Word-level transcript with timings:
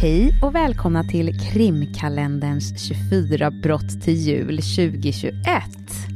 Hej 0.00 0.34
och 0.42 0.54
välkomna 0.54 1.04
till 1.04 1.40
krimkalenderns 1.40 2.88
24 2.88 3.50
brott 3.50 4.02
till 4.02 4.14
jul 4.14 4.56
2021. 4.56 5.34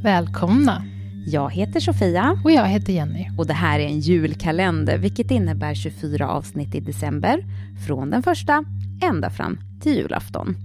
Välkomna! 0.02 0.82
Jag 1.26 1.50
heter 1.50 1.80
Sofia. 1.80 2.40
Och 2.44 2.52
jag 2.52 2.66
heter 2.66 2.92
Jenny. 2.92 3.26
Och 3.38 3.46
det 3.46 3.52
här 3.52 3.80
är 3.80 3.86
en 3.86 4.00
julkalender, 4.00 4.98
vilket 4.98 5.30
innebär 5.30 5.74
24 5.74 6.28
avsnitt 6.28 6.74
i 6.74 6.80
december, 6.80 7.44
från 7.86 8.10
den 8.10 8.22
första 8.22 8.64
ända 9.02 9.30
fram 9.30 9.58
till 9.82 9.96
julafton. 9.96 10.56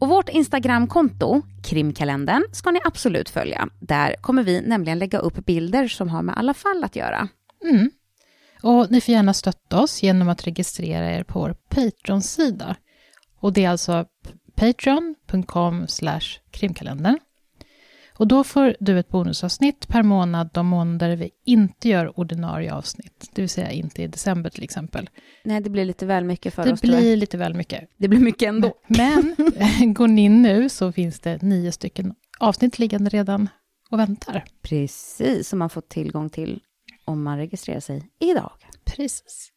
Och 0.00 0.08
vårt 0.08 0.28
Instagramkonto, 0.28 1.42
krimkalendern, 1.64 2.42
ska 2.52 2.70
ni 2.70 2.80
absolut 2.84 3.28
följa. 3.28 3.68
Där 3.80 4.16
kommer 4.20 4.42
vi 4.42 4.60
nämligen 4.60 4.98
lägga 4.98 5.18
upp 5.18 5.46
bilder 5.46 5.88
som 5.88 6.08
har 6.08 6.22
med 6.22 6.38
alla 6.38 6.54
fall 6.54 6.84
att 6.84 6.96
göra. 6.96 7.28
Mm. 7.70 7.90
Och 8.62 8.90
ni 8.90 9.00
får 9.00 9.12
gärna 9.12 9.34
stötta 9.34 9.82
oss 9.82 10.02
genom 10.02 10.28
att 10.28 10.46
registrera 10.46 11.10
er 11.10 11.22
på 11.22 11.40
vår 11.40 11.56
Patreon-sida. 11.68 12.76
Och 13.40 13.52
det 13.52 13.64
är 13.64 13.70
alltså 13.70 14.06
patreon.com 14.54 15.86
krimkalendern. 16.50 17.18
Och 18.20 18.28
då 18.28 18.44
får 18.44 18.76
du 18.80 18.98
ett 18.98 19.08
bonusavsnitt 19.08 19.88
per 19.88 20.02
månad 20.02 20.50
de 20.54 20.66
månader 20.66 21.16
vi 21.16 21.30
inte 21.46 21.88
gör 21.88 22.18
ordinarie 22.18 22.74
avsnitt. 22.74 23.30
Det 23.34 23.42
vill 23.42 23.48
säga 23.48 23.70
inte 23.70 24.02
i 24.02 24.06
december 24.06 24.50
till 24.50 24.64
exempel. 24.64 25.10
Nej, 25.44 25.60
det 25.60 25.70
blir 25.70 25.84
lite 25.84 26.06
väl 26.06 26.24
mycket 26.24 26.54
för 26.54 26.64
det 26.64 26.72
oss. 26.72 26.80
Det 26.80 26.88
blir 26.88 27.16
lite 27.16 27.36
väl 27.36 27.54
mycket. 27.54 27.88
Det 27.96 28.08
blir 28.08 28.20
mycket 28.20 28.48
ändå. 28.48 28.72
Men 28.86 29.94
går 29.94 30.08
ni 30.08 30.22
in 30.22 30.42
nu 30.42 30.68
så 30.68 30.92
finns 30.92 31.20
det 31.20 31.42
nio 31.42 31.72
stycken 31.72 32.14
avsnitt 32.38 32.78
liggande 32.78 33.10
redan 33.10 33.48
och 33.90 33.98
väntar. 33.98 34.44
Precis, 34.62 35.48
som 35.48 35.58
man 35.58 35.70
får 35.70 35.80
tillgång 35.80 36.30
till 36.30 36.60
om 37.10 37.22
man 37.22 37.38
registrerar 37.38 37.80
sig 37.80 38.10
idag. 38.18 38.52
Precis. 38.84 39.52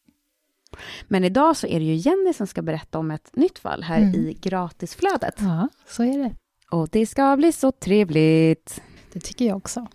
Men 1.08 1.24
idag 1.24 1.56
så 1.56 1.66
är 1.66 1.78
det 1.78 1.84
ju 1.84 1.94
Jenny 1.94 2.32
som 2.32 2.46
ska 2.46 2.62
berätta 2.62 2.98
om 2.98 3.10
ett 3.10 3.36
nytt 3.36 3.58
fall 3.58 3.82
här 3.82 4.00
mm. 4.00 4.14
i 4.14 4.38
gratisflödet. 4.40 5.34
Ja, 5.38 5.68
så 5.88 6.02
är 6.02 6.18
det. 6.18 6.34
Och 6.70 6.88
det 6.92 7.06
ska 7.06 7.36
bli 7.36 7.52
så 7.52 7.72
trevligt. 7.72 8.82
Det 9.12 9.20
tycker 9.20 9.44
jag 9.44 9.56
också. 9.56 9.86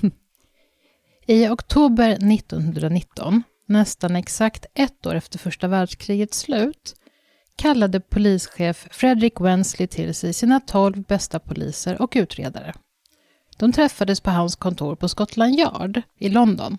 I 1.26 1.48
oktober 1.48 2.10
1919, 2.10 3.42
nästan 3.66 4.16
exakt 4.16 4.66
ett 4.74 5.06
år 5.06 5.14
efter 5.14 5.38
första 5.38 5.68
världskrigets 5.68 6.38
slut, 6.38 6.94
kallade 7.56 8.00
polischef 8.00 8.88
Frederick 8.90 9.40
Wensley 9.40 9.86
till 9.86 10.14
sig 10.14 10.32
sina 10.32 10.60
tolv 10.60 11.02
bästa 11.02 11.38
poliser 11.38 12.02
och 12.02 12.12
utredare. 12.16 12.74
De 13.56 13.72
träffades 13.72 14.20
på 14.20 14.30
hans 14.30 14.56
kontor 14.56 14.96
på 14.96 15.08
Scotland 15.08 15.58
Yard 15.58 16.02
i 16.18 16.28
London. 16.28 16.78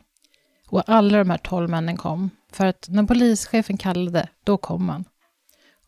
Och 0.75 0.83
alla 0.89 1.17
de 1.17 1.29
här 1.29 1.37
tolv 1.37 1.69
männen 1.69 1.97
kom, 1.97 2.29
för 2.51 2.65
att 2.65 2.87
när 2.89 3.03
polischefen 3.03 3.77
kallade, 3.77 4.29
då 4.43 4.57
kom 4.57 4.89
han. 4.89 5.05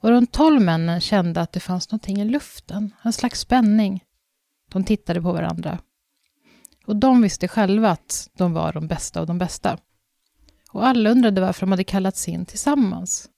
Och 0.01 0.11
de 0.11 0.27
tolv 0.27 0.61
männen 0.61 1.01
kände 1.01 1.41
att 1.41 1.51
det 1.51 1.59
fanns 1.59 1.91
någonting 1.91 2.21
i 2.21 2.25
luften, 2.25 2.93
en 3.03 3.13
slags 3.13 3.39
spänning. 3.39 4.03
De 4.71 4.83
tittade 4.83 5.21
på 5.21 5.31
varandra. 5.31 5.79
Och 6.85 6.95
de 6.95 7.21
visste 7.21 7.47
själva 7.47 7.89
att 7.89 8.29
de 8.37 8.53
var 8.53 8.73
de 8.73 8.87
bästa 8.87 9.19
av 9.19 9.27
de 9.27 9.37
bästa. 9.37 9.77
Och 10.71 10.87
alla 10.87 11.09
undrade 11.09 11.41
varför 11.41 11.61
de 11.61 11.71
hade 11.71 11.83
kallats 11.83 12.27
in 12.27 12.45
tillsammans. 12.45 13.29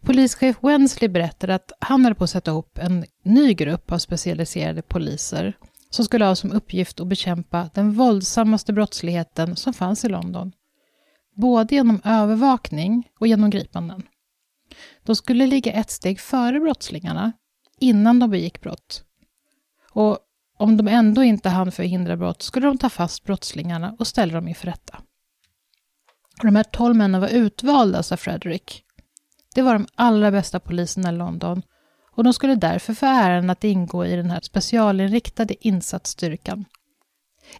Polischef 0.00 0.56
Wensley 0.60 1.08
berättade 1.08 1.54
att 1.54 1.72
han 1.78 2.04
höll 2.04 2.14
på 2.14 2.24
att 2.24 2.30
sätta 2.30 2.50
ihop 2.50 2.78
en 2.78 3.04
ny 3.24 3.54
grupp 3.54 3.92
av 3.92 3.98
specialiserade 3.98 4.82
poliser 4.82 5.56
som 5.94 6.04
skulle 6.04 6.24
ha 6.24 6.36
som 6.36 6.52
uppgift 6.52 7.00
att 7.00 7.06
bekämpa 7.06 7.70
den 7.74 7.92
våldsammaste 7.92 8.72
brottsligheten 8.72 9.56
som 9.56 9.74
fanns 9.74 10.04
i 10.04 10.08
London. 10.08 10.52
Både 11.36 11.74
genom 11.74 12.00
övervakning 12.04 13.08
och 13.20 13.26
genom 13.26 13.50
gripanden. 13.50 14.02
De 15.02 15.16
skulle 15.16 15.46
ligga 15.46 15.72
ett 15.72 15.90
steg 15.90 16.20
före 16.20 16.60
brottslingarna, 16.60 17.32
innan 17.80 18.18
de 18.18 18.30
begick 18.30 18.60
brott. 18.60 19.04
Och 19.90 20.18
om 20.58 20.76
de 20.76 20.88
ändå 20.88 21.22
inte 21.22 21.48
hann 21.48 21.72
förhindra 21.72 22.16
brott 22.16 22.42
skulle 22.42 22.66
de 22.66 22.78
ta 22.78 22.90
fast 22.90 23.24
brottslingarna 23.24 23.96
och 23.98 24.06
ställa 24.06 24.34
dem 24.34 24.48
inför 24.48 24.66
rätta. 24.66 24.96
Och 26.38 26.46
de 26.46 26.56
här 26.56 26.64
tolv 26.64 26.96
männen 26.96 27.20
var 27.20 27.28
utvalda, 27.28 28.02
sa 28.02 28.16
Frederick. 28.16 28.84
Det 29.54 29.62
var 29.62 29.72
de 29.72 29.86
allra 29.94 30.30
bästa 30.30 30.60
poliserna 30.60 31.08
i 31.08 31.12
London 31.12 31.62
och 32.14 32.24
de 32.24 32.32
skulle 32.32 32.54
därför 32.54 32.94
få 32.94 33.06
äran 33.06 33.50
att 33.50 33.64
ingå 33.64 34.06
i 34.06 34.16
den 34.16 34.30
här 34.30 34.40
specialinriktade 34.40 35.66
insatsstyrkan. 35.66 36.64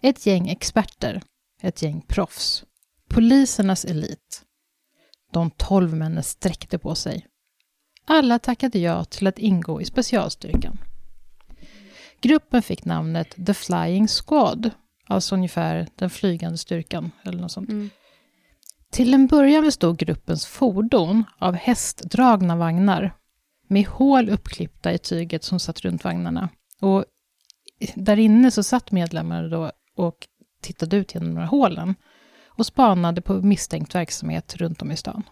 Ett 0.02 0.26
gäng 0.26 0.48
experter, 0.48 1.22
ett 1.62 1.82
gäng 1.82 2.02
proffs, 2.08 2.64
polisernas 3.08 3.84
elit. 3.84 4.42
De 5.32 5.50
tolv 5.50 5.94
männen 5.94 6.22
sträckte 6.22 6.78
på 6.78 6.94
sig. 6.94 7.26
Alla 8.04 8.38
tackade 8.38 8.78
ja 8.78 9.04
till 9.04 9.26
att 9.26 9.38
ingå 9.38 9.80
i 9.80 9.84
specialstyrkan. 9.84 10.78
Gruppen 12.20 12.62
fick 12.62 12.84
namnet 12.84 13.46
The 13.46 13.54
Flying 13.54 14.08
Squad, 14.08 14.70
alltså 15.06 15.34
ungefär 15.34 15.88
den 15.94 16.10
flygande 16.10 16.58
styrkan 16.58 17.10
eller 17.24 17.40
något 17.40 17.52
sånt. 17.52 17.68
Mm. 17.68 17.90
Till 18.90 19.14
en 19.14 19.26
början 19.26 19.64
bestod 19.64 19.98
gruppens 19.98 20.46
fordon 20.46 21.24
av 21.38 21.54
hästdragna 21.54 22.56
vagnar 22.56 23.14
med 23.72 23.86
hål 23.86 24.28
uppklippta 24.28 24.92
i 24.92 24.98
tyget 24.98 25.44
som 25.44 25.60
satt 25.60 25.80
runt 25.80 26.04
vagnarna. 26.04 26.48
Och 26.80 27.04
där 27.94 28.18
inne 28.18 28.50
så 28.50 28.62
satt 28.62 28.92
medlemmarna 28.92 29.48
då 29.48 29.72
och 29.96 30.28
tittade 30.60 30.96
ut 30.96 31.14
genom 31.14 31.34
de 31.34 31.40
här 31.40 31.46
hålen 31.46 31.94
och 32.46 32.66
spanade 32.66 33.20
på 33.20 33.34
misstänkt 33.34 33.94
verksamhet 33.94 34.56
runt 34.56 34.82
om 34.82 34.90
i 34.90 34.96
stan. 34.96 35.22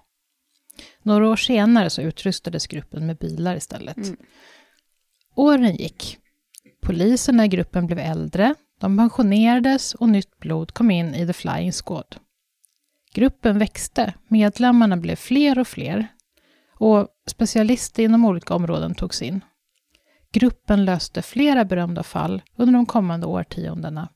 Några 1.02 1.28
år 1.28 1.36
senare 1.36 1.90
så 1.90 2.02
utrustades 2.02 2.66
gruppen 2.66 3.06
med 3.06 3.16
bilar 3.16 3.56
istället. 3.56 3.96
Mm. 3.96 4.16
Åren 5.34 5.76
gick. 5.76 6.18
Poliserna 6.82 7.44
i 7.44 7.48
gruppen 7.48 7.86
blev 7.86 7.98
äldre, 7.98 8.54
de 8.80 8.96
pensionerades 8.96 9.94
och 9.94 10.08
nytt 10.08 10.38
blod 10.38 10.74
kom 10.74 10.90
in 10.90 11.14
i 11.14 11.26
The 11.26 11.32
Flying 11.32 11.72
Squad. 11.72 12.16
Gruppen 13.14 13.58
växte, 13.58 14.14
medlemmarna 14.28 14.96
blev 14.96 15.16
fler 15.16 15.58
och 15.58 15.68
fler 15.68 16.08
och 16.80 17.08
specialister 17.26 18.02
inom 18.02 18.24
olika 18.24 18.54
områden 18.54 18.94
togs 18.94 19.22
in. 19.22 19.40
Gruppen 20.32 20.84
löste 20.84 21.22
flera 21.22 21.64
berömda 21.64 22.02
fall 22.02 22.42
under 22.56 22.74
de 22.74 22.86
kommande 22.86 23.26
årtiondena, 23.26 24.08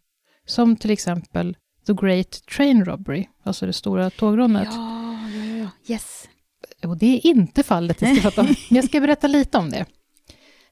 som 0.46 0.76
till 0.76 0.90
exempel 0.90 1.56
The 1.86 1.92
Great 1.92 2.46
Train 2.56 2.84
Robbery, 2.84 3.26
alltså 3.42 3.66
det 3.66 3.72
stora 3.72 4.10
tågrånet. 4.10 4.68
Ja, 4.70 5.28
ja, 5.34 5.44
ja, 5.44 5.68
yes. 5.86 6.28
Och 6.86 6.96
det 6.96 7.06
är 7.06 7.26
inte 7.26 7.62
fallet 7.62 8.02
jag 8.02 8.16
ska 8.16 8.30
prata 8.30 8.54
jag 8.70 8.84
ska 8.84 9.00
berätta 9.00 9.26
lite 9.26 9.58
om 9.58 9.70
det. 9.70 9.86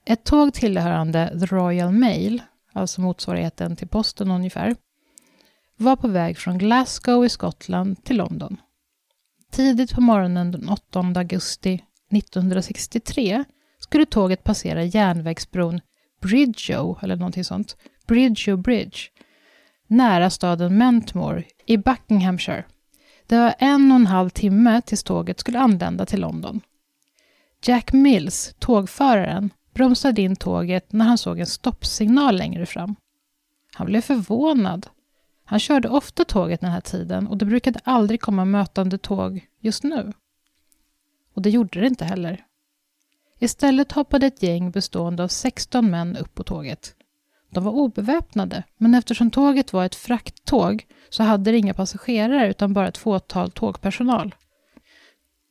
Ett 0.04 0.24
tåg 0.24 0.54
tillhörande 0.54 1.40
The 1.40 1.46
Royal 1.46 1.92
Mail, 1.92 2.42
alltså 2.72 3.00
motsvarigheten 3.00 3.76
till 3.76 3.88
posten 3.88 4.30
ungefär, 4.30 4.76
var 5.76 5.96
på 5.96 6.08
väg 6.08 6.38
från 6.38 6.58
Glasgow 6.58 7.24
i 7.24 7.28
Skottland 7.28 8.04
till 8.04 8.16
London. 8.16 8.56
Tidigt 9.52 9.94
på 9.94 10.00
morgonen 10.00 10.50
den 10.50 10.68
8 10.68 11.00
augusti 11.16 11.82
1963 12.12 13.44
skulle 13.78 14.06
tåget 14.06 14.44
passera 14.44 14.84
järnvägsbron 14.84 15.80
Bridgeo, 16.20 16.98
eller 17.02 17.16
någonting 17.16 17.44
sånt, 17.44 17.76
Bridgeo 18.06 18.56
Bridge, 18.56 18.98
nära 19.86 20.30
staden 20.30 20.78
Mentmore 20.78 21.44
i 21.66 21.76
Buckinghamshire. 21.76 22.64
Det 23.26 23.38
var 23.38 23.54
en 23.58 23.92
och 23.92 23.96
en 23.96 24.06
halv 24.06 24.28
timme 24.30 24.80
tills 24.80 25.02
tåget 25.02 25.40
skulle 25.40 25.58
anlända 25.58 26.06
till 26.06 26.20
London. 26.20 26.60
Jack 27.64 27.92
Mills, 27.92 28.54
tågföraren, 28.58 29.50
bromsade 29.74 30.22
in 30.22 30.36
tåget 30.36 30.92
när 30.92 31.04
han 31.04 31.18
såg 31.18 31.40
en 31.40 31.46
stoppsignal 31.46 32.36
längre 32.36 32.66
fram. 32.66 32.96
Han 33.74 33.86
blev 33.86 34.00
förvånad. 34.00 34.86
Han 35.52 35.60
körde 35.60 35.88
ofta 35.88 36.24
tåget 36.24 36.60
den 36.60 36.70
här 36.70 36.80
tiden 36.80 37.26
och 37.26 37.38
det 37.38 37.44
brukade 37.44 37.80
aldrig 37.84 38.20
komma 38.20 38.44
mötande 38.44 38.98
tåg 38.98 39.46
just 39.60 39.82
nu. 39.82 40.12
Och 41.34 41.42
det 41.42 41.50
gjorde 41.50 41.80
det 41.80 41.86
inte 41.86 42.04
heller. 42.04 42.44
Istället 43.38 43.92
hoppade 43.92 44.26
ett 44.26 44.42
gäng 44.42 44.70
bestående 44.70 45.24
av 45.24 45.28
16 45.28 45.90
män 45.90 46.16
upp 46.16 46.34
på 46.34 46.42
tåget. 46.42 46.94
De 47.50 47.64
var 47.64 47.72
obeväpnade, 47.72 48.64
men 48.76 48.94
eftersom 48.94 49.30
tåget 49.30 49.72
var 49.72 49.84
ett 49.84 49.94
frakttåg 49.94 50.86
så 51.10 51.22
hade 51.22 51.50
det 51.50 51.58
inga 51.58 51.74
passagerare 51.74 52.50
utan 52.50 52.72
bara 52.72 52.88
ett 52.88 52.98
fåtal 52.98 53.50
tågpersonal. 53.50 54.34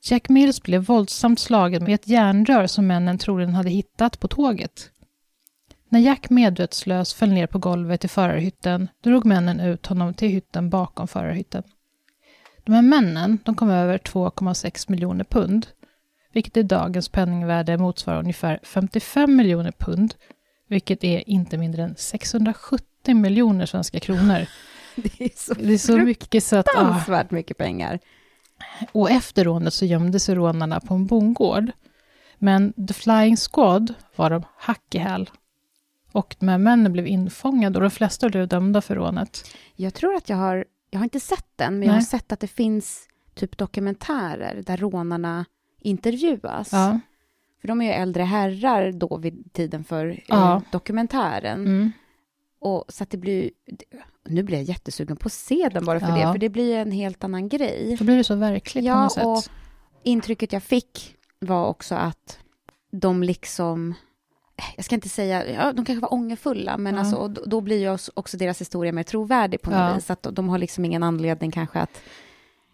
Jack 0.04 0.30
Mills 0.30 0.64
blev 0.64 0.84
våldsamt 0.84 1.40
slagen 1.40 1.84
med 1.84 1.96
ett 1.96 2.08
järnrör 2.08 2.68
som 2.68 2.88
männen 2.88 3.18
troligen 3.18 3.56
hade 3.56 3.70
hittat 3.70 4.20
på 4.20 4.28
tåget. 4.28 4.92
När 5.92 6.00
Jack 6.00 6.30
medvetslös 6.30 7.14
föll 7.14 7.30
ner 7.30 7.48
på 7.48 7.60
golvet 7.60 8.06
i 8.06 8.08
förarhytten 8.08 8.88
drog 9.04 9.26
männen 9.26 9.60
ut 9.60 9.86
honom 9.86 10.14
till 10.14 10.30
hytten 10.30 10.70
bakom 10.70 11.08
förarhytten. 11.08 11.64
De 12.64 12.74
här 12.74 12.82
männen 12.82 13.38
de 13.46 13.56
kom 13.56 13.70
över 13.70 13.98
2,6 13.98 14.92
miljoner 14.92 15.24
pund, 15.24 15.68
vilket 16.34 16.58
i 16.58 16.64
dagens 16.64 17.10
penningvärde 17.10 17.78
motsvarar 17.78 18.20
ungefär 18.20 18.60
55 18.64 19.36
miljoner 19.36 19.72
pund, 19.72 20.14
vilket 20.68 21.04
är 21.04 21.30
inte 21.30 21.58
mindre 21.58 21.84
än 21.84 21.96
670 21.96 23.16
miljoner 23.16 23.66
svenska 23.66 24.00
kronor. 24.00 24.46
Det 24.96 25.22
är 25.22 25.32
så, 25.36 25.54
det 25.54 25.74
är 25.74 25.78
så 25.78 25.98
mycket 25.98 26.44
så 26.44 26.56
att... 26.56 26.68
Ah. 26.76 27.24
mycket 27.30 27.58
pengar. 27.58 28.00
Och 28.92 29.12
efter 29.12 29.44
rånet 29.44 29.74
så 29.74 29.86
gömde 29.86 30.20
sig 30.20 30.36
rånarna 30.36 30.80
på 30.80 30.94
en 30.94 31.06
bondgård. 31.06 31.72
Men 32.38 32.74
The 32.88 32.94
Flying 32.94 33.38
Squad 33.38 33.94
var 34.16 34.30
de 34.30 34.44
hack 34.58 34.96
i 34.96 34.98
häl. 34.98 35.30
Och 36.12 36.36
de 36.40 36.48
här 36.48 36.58
männen 36.58 36.94
blev 36.94 37.08
infångade 37.08 37.78
och 37.78 37.82
de 37.82 37.92
flesta 37.92 38.30
blev 38.30 38.48
dömda 38.48 38.82
för 38.82 38.96
rånet. 38.96 39.48
Jag 39.76 39.94
tror 39.94 40.16
att 40.16 40.30
jag 40.30 40.38
har, 40.38 40.66
jag 40.90 41.00
har 41.00 41.04
inte 41.04 41.20
sett 41.20 41.48
den, 41.56 41.80
men 41.80 41.88
jag 41.88 41.94
har 41.96 42.02
sett 42.02 42.32
att 42.32 42.40
det 42.40 42.48
finns 42.48 43.08
typ 43.34 43.58
dokumentärer 43.58 44.64
där 44.66 44.78
rånarna 44.78 45.46
intervjuas. 45.82 46.70
Ja. 46.72 47.00
För 47.62 47.68
de 47.68 47.82
är 47.82 47.86
ju 47.86 47.92
äldre 47.92 48.24
herrar 48.24 48.92
då 48.92 49.18
vid 49.18 49.54
tiden 49.54 49.84
för 49.84 50.06
eh, 50.10 50.18
Ja. 50.28 50.62
dokumentären. 50.72 51.60
Mm. 51.66 51.92
Och 52.60 52.86
så 52.88 53.04
att 53.04 53.10
det 53.10 53.18
blir 53.18 53.52
nu 54.26 54.44
blir 54.44 54.58
jag 54.58 54.64
jättesugen 54.64 55.18
på 55.18 55.26
att 55.28 55.34
se 55.34 55.70
den 55.74 55.86
bara 55.86 56.00
för 56.00 56.08
Ja. 56.08 56.16
det, 56.16 56.34
för 56.34 56.38
det 56.40 56.50
blir 56.50 56.78
en 56.78 56.92
helt 56.92 57.24
annan 57.24 57.50
grej. 57.50 57.96
Då 58.00 58.06
blir 58.06 58.18
det 58.18 58.24
så 58.24 58.36
verkligt 58.36 58.84
på 58.84 58.88
Ja, 58.88 59.04
något 59.04 59.12
sätt. 59.12 59.26
och 59.26 59.44
intrycket 60.04 60.54
jag 60.54 60.64
fick 60.64 61.16
var 61.40 61.68
också 61.68 61.96
att 61.96 62.40
de 62.92 63.24
liksom, 63.24 63.94
jag 64.76 64.86
ska 64.86 64.96
inte 64.96 65.10
säga, 65.10 65.48
ja, 65.54 65.74
de 65.74 65.86
kanske 65.86 66.02
var 66.02 66.14
ångerfulla, 66.14 66.78
men 66.78 66.94
Ja. 66.94 67.00
alltså, 67.00 67.16
och 67.16 67.32
då, 67.32 67.42
då 67.46 67.62
blir 67.62 67.80
ju 67.80 67.98
också- 68.14 68.38
deras 68.38 68.62
historia 68.62 68.92
mer 68.92 69.04
trovärdig 69.04 69.62
på 69.62 69.70
något 69.70 69.80
Ja. 69.80 69.94
vis. 69.96 70.10
Att 70.10 70.28
de 70.32 70.50
har 70.50 70.58
liksom 70.58 70.86
ingen 70.86 71.04
anledning 71.04 71.52
kanske 71.52 71.80
att 71.80 72.02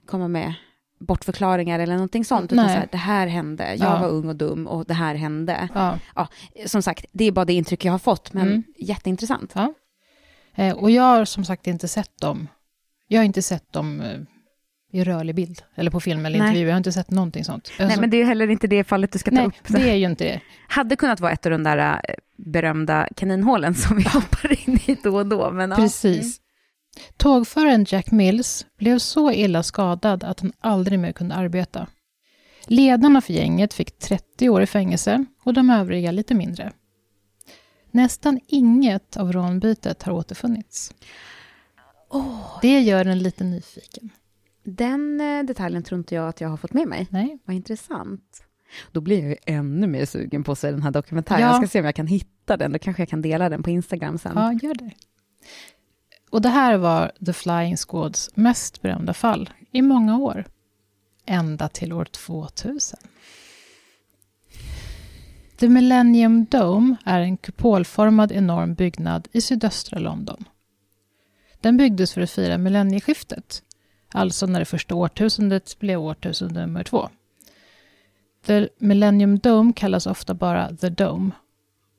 komma 0.05 0.27
med 0.27 0.53
bortförklaringar 0.99 1.79
eller 1.79 1.93
någonting 1.93 2.25
sånt. 2.25 2.51
Utan 2.53 2.65
Nej. 2.65 2.73
så 2.75 2.79
här, 2.79 2.87
det 2.91 2.97
här 2.97 3.27
hände, 3.27 3.75
jag 3.75 3.89
Ja. 3.95 3.99
var 3.99 4.07
ung 4.09 4.29
och 4.29 4.35
dum 4.35 4.67
och 4.67 4.85
det 4.85 4.93
här 4.93 5.15
hände. 5.15 5.69
Ja. 6.15 6.27
Som 6.65 6.81
sagt, 6.81 7.05
det 7.11 7.25
är 7.25 7.31
bara 7.31 7.45
det 7.45 7.53
intryck 7.53 7.85
jag 7.85 7.91
har 7.91 7.99
fått, 7.99 8.33
men 8.33 8.47
Mm. 8.47 8.63
jätteintressant. 8.77 9.51
Ja. 9.55 9.73
Eh, 10.55 10.75
och 10.77 10.91
jag 10.91 11.03
har 11.03 11.25
som 11.25 11.45
sagt 11.45 11.67
inte 11.67 11.87
sett 11.87 12.21
dem. 12.21 12.47
Jag 13.07 13.19
har 13.19 13.25
inte 13.25 13.41
sett 13.41 13.73
dem 13.73 14.01
eh, 14.01 14.19
i 14.91 15.03
rörlig 15.03 15.35
bild, 15.35 15.61
eller 15.75 15.91
på 15.91 15.99
film 15.99 16.25
eller 16.25 16.39
Nej. 16.39 16.47
intervju. 16.47 16.65
Jag 16.67 16.73
har 16.73 16.77
inte 16.77 16.91
sett 16.91 17.11
någonting 17.11 17.43
sånt. 17.43 17.71
Nej, 17.79 17.85
Alltså, 17.85 18.01
men 18.01 18.09
det 18.09 18.17
är 18.21 18.25
heller 18.25 18.49
inte 18.49 18.67
det 18.67 18.83
fallet 18.83 19.11
du 19.11 19.19
ska 19.19 19.31
ta 19.31 19.35
nej, 19.35 19.45
upp. 19.45 19.53
det 19.67 19.89
är 19.89 19.95
ju 19.95 20.05
inte 20.05 20.23
det. 20.23 20.41
Hade 20.67 20.95
kunnat 20.95 21.19
vara 21.19 21.31
ett 21.31 21.45
av 21.45 21.51
de 21.51 21.63
där 21.63 21.77
eh, 21.77 22.15
berömda 22.37 23.07
kaninhålen 23.15 23.75
som 23.75 23.97
vi 23.97 24.03
hoppar 24.09 24.69
in 24.69 24.79
i 24.85 24.97
då 25.03 25.17
och 25.17 25.25
då. 25.25 25.51
Men, 25.51 25.69
ja. 25.69 25.75
Precis. 25.75 26.41
Tågföraren 27.17 27.85
Jack 27.89 28.11
Mills 28.11 28.65
blev 28.77 28.99
så 28.99 29.31
illa 29.31 29.63
skadad 29.63 30.23
att 30.23 30.39
han 30.39 30.51
aldrig 30.59 30.99
mer 30.99 31.11
kunde 31.11 31.35
arbeta. 31.35 31.87
Ledarna 32.65 33.21
för 33.21 33.33
gänget 33.33 33.73
fick 33.73 33.99
30 33.99 34.49
år 34.49 34.61
i 34.61 34.65
fängelse 34.65 35.25
och 35.43 35.53
de 35.53 35.69
övriga 35.69 36.11
lite 36.11 36.35
mindre. 36.35 36.71
Nästan 37.91 38.39
inget 38.47 39.17
av 39.17 39.33
rånbytet 39.33 40.03
har 40.03 40.13
återfunnits. 40.13 40.93
Det 42.61 42.79
gör 42.79 43.05
en 43.05 43.19
lite 43.19 43.43
nyfiken. 43.43 44.09
Den 44.69 45.21
eh, 45.21 45.43
detaljen 45.43 45.83
tror 45.83 45.99
inte 45.99 46.15
jag 46.15 46.27
att 46.27 46.41
jag 46.41 46.49
har 46.49 46.57
fått 46.57 46.73
med 46.73 46.87
mig. 46.87 47.07
Nej. 47.09 47.37
Vad 47.45 47.55
intressant. 47.55 48.43
Då 48.91 49.01
blir 49.01 49.19
jag 49.19 49.29
ju 49.29 49.35
ännu 49.45 49.87
mer 49.87 50.05
sugen 50.05 50.43
på 50.43 50.51
att 50.51 50.59
se 50.59 50.71
den 50.71 50.81
här 50.81 50.91
dokumentären. 50.91 51.41
Ja. 51.41 51.47
Jag 51.47 51.55
ska 51.55 51.67
se 51.67 51.79
om 51.79 51.85
jag 51.85 51.95
kan 51.95 52.07
hitta 52.07 52.57
den. 52.57 52.71
Då 52.71 52.79
kanske 52.79 53.01
jag 53.01 53.09
kan 53.09 53.21
dela 53.21 53.49
den 53.49 53.63
på 53.63 53.69
Instagram 53.69 54.17
sen. 54.17 54.31
Ja, 54.35 54.53
gör 54.61 54.73
det. 54.73 54.91
Och 56.29 56.41
det 56.41 56.49
här 56.49 56.77
var 56.77 57.11
The 57.25 57.33
Flying 57.33 57.77
Squads 57.77 58.29
mest 58.35 58.81
berömda 58.81 59.13
fall 59.13 59.49
i 59.71 59.81
många 59.81 60.17
år. 60.17 60.45
Ända 61.25 61.69
till 61.69 61.93
år 61.93 62.05
2000. 62.05 62.99
The 65.57 65.69
Millennium 65.69 66.45
Dome 66.45 66.95
är 67.05 67.19
en 67.19 67.37
kupolformad 67.37 68.31
enorm 68.31 68.73
byggnad 68.73 69.27
i 69.31 69.41
sydöstra 69.41 69.99
London. 69.99 70.43
Den 71.61 71.77
byggdes 71.77 72.13
för 72.13 72.21
att 72.21 72.31
fira 72.31 72.57
millennieskiftet, 72.57 73.63
alltså 74.13 74.45
när 74.45 74.59
det 74.59 74.65
första 74.65 74.95
årtusendet 74.95 75.79
blev 75.79 75.99
årtusende 76.01 76.61
nummer 76.61 76.83
två. 76.83 77.09
The 78.45 78.69
Millennium 78.77 79.39
Dome 79.39 79.73
kallas 79.73 80.07
ofta 80.07 80.33
bara 80.33 80.75
The 80.75 80.89
Dome 80.89 81.31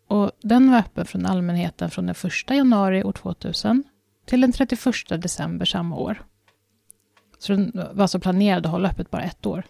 och 0.08 0.30
den 0.42 0.70
var 0.70 0.78
öppen 0.78 1.04
från 1.06 1.26
allmänheten 1.26 1.90
från 1.90 2.06
den 2.06 2.14
1 2.48 2.50
januari 2.56 3.04
år 3.04 3.12
2000 3.12 3.84
till 4.24 4.40
den 4.40 4.52
31 4.52 4.82
december 5.22 5.66
samma 5.66 5.96
år. 5.96 6.22
Så 7.38 7.52
den 7.52 7.72
var 7.74 8.02
alltså 8.02 8.20
planerad 8.20 8.66
att 8.66 8.72
hålla 8.72 8.88
öppet 8.88 9.10
bara 9.10 9.22
ett 9.22 9.46
år. 9.46 9.64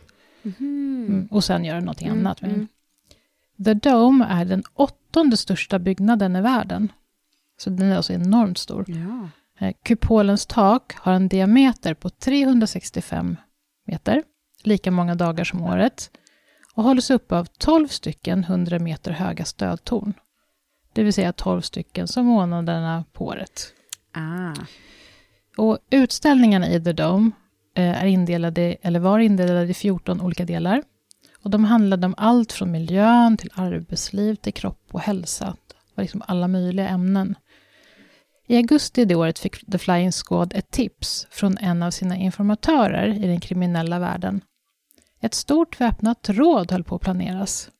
Mm. 0.60 1.28
Och 1.30 1.44
sen 1.44 1.64
göra 1.64 1.80
någonting 1.80 2.08
Mm, 2.08 2.18
annat 2.26 2.40
med 2.42 2.50
den. 2.50 2.56
mm. 2.56 2.68
The 3.64 3.88
Dome 3.90 4.26
är 4.30 4.44
den 4.44 4.62
åttonde 4.74 5.36
största 5.36 5.78
byggnaden 5.78 6.36
i 6.36 6.40
världen. 6.40 6.92
Så 7.58 7.70
den 7.70 7.92
är 7.92 7.96
alltså 7.96 8.12
enormt 8.12 8.58
stor. 8.58 8.84
Ja. 8.88 9.28
Eh, 9.58 9.72
Kupolens 9.82 10.46
tak 10.46 10.94
har 10.94 11.12
en 11.12 11.28
diameter 11.28 11.94
på 11.94 12.10
365 12.10 13.36
meter, 13.86 14.22
lika 14.62 14.90
många 14.90 15.14
dagar 15.14 15.44
som 15.44 15.62
året, 15.62 16.10
och 16.74 16.84
hålls 16.84 17.10
upp 17.10 17.32
av 17.32 17.44
12 17.58 17.88
stycken 17.88 18.44
100 18.44 18.78
meter 18.78 19.10
höga 19.10 19.44
stödtorn. 19.44 20.12
Det 20.92 21.02
vill 21.02 21.12
säga 21.12 21.32
12 21.32 21.60
stycken 21.60 22.08
som 22.08 22.26
månaderna 22.26 23.04
på 23.12 23.26
året. 23.26 23.72
Ah. 24.12 24.54
Och 25.56 25.78
utställningarna 25.90 26.68
i 26.68 26.84
The 26.84 26.92
Dome 26.92 27.30
eh, 27.74 28.02
är 28.02 28.06
indelade, 28.06 28.76
eller 28.82 29.00
var 29.00 29.18
indelade 29.18 29.70
i 29.70 29.74
14 29.74 30.20
olika 30.20 30.44
delar. 30.44 30.82
Och 31.42 31.50
de 31.50 31.64
handlade 31.64 32.06
om 32.06 32.14
allt 32.16 32.52
från 32.52 32.70
miljön 32.70 33.36
till 33.36 33.50
arbetsliv 33.54 34.34
till 34.34 34.52
kropp 34.52 34.88
och 34.92 35.00
hälsa. 35.00 35.56
Det 35.68 35.74
var 35.94 36.02
liksom 36.02 36.22
alla 36.26 36.48
möjliga 36.48 36.88
ämnen. 36.88 37.34
I 38.50 38.56
augusti 38.56 39.04
det 39.04 39.14
året 39.14 39.38
fick 39.38 39.66
The 39.72 39.78
Flying 39.78 40.12
Squad 40.12 40.52
ett 40.54 40.70
tips 40.70 41.26
från 41.30 41.58
en 41.58 41.82
av 41.82 41.90
sina 41.90 42.16
informatörer 42.16 43.24
i 43.24 43.26
den 43.26 43.40
kriminella 43.40 43.98
världen. 43.98 44.40
Ett 45.20 45.34
stort 45.34 45.80
väpnat 45.80 46.28
råd 46.28 46.72
höll 46.72 46.84
på 46.84 46.94
att 46.94 47.02
planeras. 47.02 47.70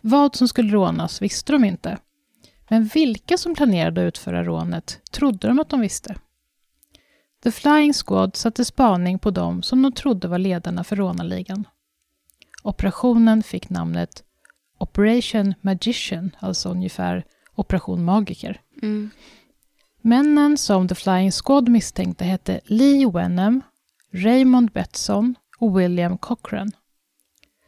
Vad 0.00 0.36
som 0.36 0.48
skulle 0.48 0.72
rånas 0.72 1.22
visste 1.22 1.52
de 1.52 1.64
inte. 1.64 1.98
Men 2.68 2.84
vilka 2.84 3.38
som 3.38 3.54
planerade 3.54 4.00
att 4.00 4.08
utföra 4.08 4.44
rånet 4.44 5.00
trodde 5.10 5.48
de 5.48 5.58
att 5.58 5.68
de 5.68 5.80
visste. 5.80 6.14
The 7.42 7.50
Flying 7.52 7.92
Squad 7.92 8.36
satte 8.36 8.64
spaning 8.64 9.18
på 9.18 9.30
dem 9.30 9.62
som 9.62 9.82
de 9.82 9.92
trodde 9.92 10.28
var 10.28 10.38
ledarna 10.38 10.84
för 10.84 10.96
rånarligan. 10.96 11.64
Operationen 12.62 13.42
fick 13.42 13.70
namnet 13.70 14.24
Operation 14.78 15.54
Magician, 15.60 16.36
alltså 16.38 16.68
ungefär 16.68 17.24
Operation 17.54 18.04
Magiker. 18.04 18.60
Mm. 18.82 19.10
Männen 20.00 20.56
som 20.58 20.88
The 20.88 20.94
Flying 20.94 21.32
Squad 21.32 21.68
misstänkte 21.68 22.24
hette 22.24 22.60
Lee 22.64 23.10
Wenham, 23.10 23.62
Raymond 24.12 24.70
Betson 24.70 25.34
och 25.58 25.80
William 25.80 26.18
Cochran. 26.18 26.72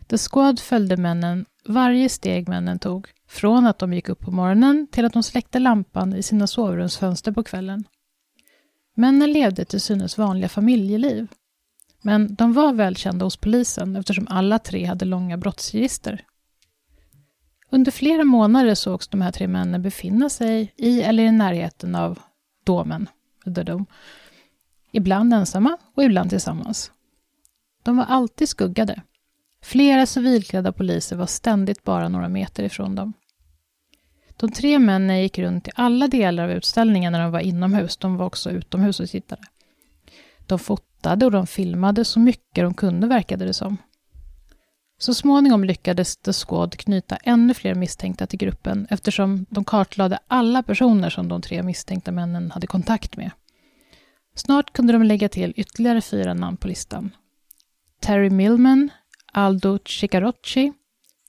The 0.06 0.18
Squad 0.18 0.60
följde 0.60 0.96
männen 0.96 1.46
varje 1.64 2.08
steg 2.08 2.48
männen 2.48 2.78
tog, 2.78 3.08
från 3.28 3.66
att 3.66 3.78
de 3.78 3.92
gick 3.92 4.08
upp 4.08 4.20
på 4.20 4.30
morgonen 4.30 4.86
till 4.92 5.04
att 5.04 5.12
de 5.12 5.22
släckte 5.22 5.58
lampan 5.58 6.14
i 6.14 6.22
sina 6.22 6.46
sovrumsfönster 6.46 7.32
på 7.32 7.42
kvällen. 7.42 7.84
Männen 8.94 9.32
levde 9.32 9.64
till 9.64 9.80
synes 9.80 10.18
vanliga 10.18 10.48
familjeliv. 10.48 11.28
Men 12.02 12.34
de 12.34 12.52
var 12.52 12.72
välkända 12.72 13.24
hos 13.24 13.36
polisen 13.36 13.96
eftersom 13.96 14.26
alla 14.30 14.58
tre 14.58 14.84
hade 14.84 15.04
långa 15.04 15.36
brottsregister. 15.36 16.24
Under 17.70 17.92
flera 17.92 18.24
månader 18.24 18.74
sågs 18.74 19.08
de 19.08 19.20
här 19.20 19.32
tre 19.32 19.48
männen 19.48 19.82
befinna 19.82 20.28
sig 20.28 20.74
i 20.76 21.02
eller 21.02 21.22
i 21.22 21.32
närheten 21.32 21.94
av 21.94 22.18
domen, 22.64 23.08
The 23.44 23.62
Dome. 23.62 23.84
Ibland 24.92 25.34
ensamma 25.34 25.76
och 25.94 26.04
ibland 26.04 26.30
tillsammans. 26.30 26.92
De 27.82 27.96
var 27.96 28.04
alltid 28.04 28.48
skuggade. 28.48 29.02
Flera 29.62 30.06
civilklädda 30.06 30.72
poliser 30.72 31.16
var 31.16 31.26
ständigt 31.26 31.84
bara 31.84 32.08
några 32.08 32.28
meter 32.28 32.62
ifrån 32.62 32.94
dem. 32.94 33.12
De 34.36 34.52
tre 34.52 34.78
männen 34.78 35.22
gick 35.22 35.38
runt 35.38 35.68
i 35.68 35.70
alla 35.74 36.08
delar 36.08 36.44
av 36.44 36.50
utställningen 36.50 37.12
när 37.12 37.22
de 37.22 37.32
var 37.32 37.40
inomhus. 37.40 37.96
De 37.96 38.16
var 38.16 38.26
också 38.26 38.50
utomhus 38.50 39.00
och 39.00 39.08
tittade. 39.08 39.42
De 40.46 40.58
fotade 40.58 41.26
och 41.26 41.32
de 41.32 41.46
filmade 41.46 42.04
så 42.04 42.20
mycket 42.20 42.64
de 42.64 42.74
kunde 42.74 43.06
verkade 43.06 43.44
det 43.44 43.54
som. 43.54 43.76
Så 45.02 45.14
småningom 45.14 45.64
lyckades 45.64 46.16
The 46.16 46.32
Squad 46.32 46.76
knyta 46.76 47.16
ännu 47.16 47.54
fler 47.54 47.74
misstänkta 47.74 48.26
till 48.26 48.38
gruppen 48.38 48.86
eftersom 48.90 49.46
de 49.50 49.64
kartlade 49.64 50.18
alla 50.26 50.62
personer 50.62 51.10
som 51.10 51.28
de 51.28 51.42
tre 51.42 51.62
misstänkta 51.62 52.12
männen 52.12 52.50
hade 52.50 52.66
kontakt 52.66 53.16
med. 53.16 53.30
Snart 54.34 54.72
kunde 54.72 54.92
de 54.92 55.02
lägga 55.02 55.28
till 55.28 55.54
ytterligare 55.56 56.00
fyra 56.00 56.34
namn 56.34 56.56
på 56.56 56.68
listan. 56.68 57.10
Terry 58.00 58.30
Millman, 58.30 58.90
Aldo 59.32 59.78
Cicarocci, 59.86 60.72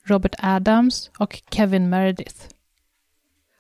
Robert 0.05 0.35
Adams 0.37 1.11
och 1.17 1.41
Kevin 1.51 1.89
Meredith. 1.89 2.45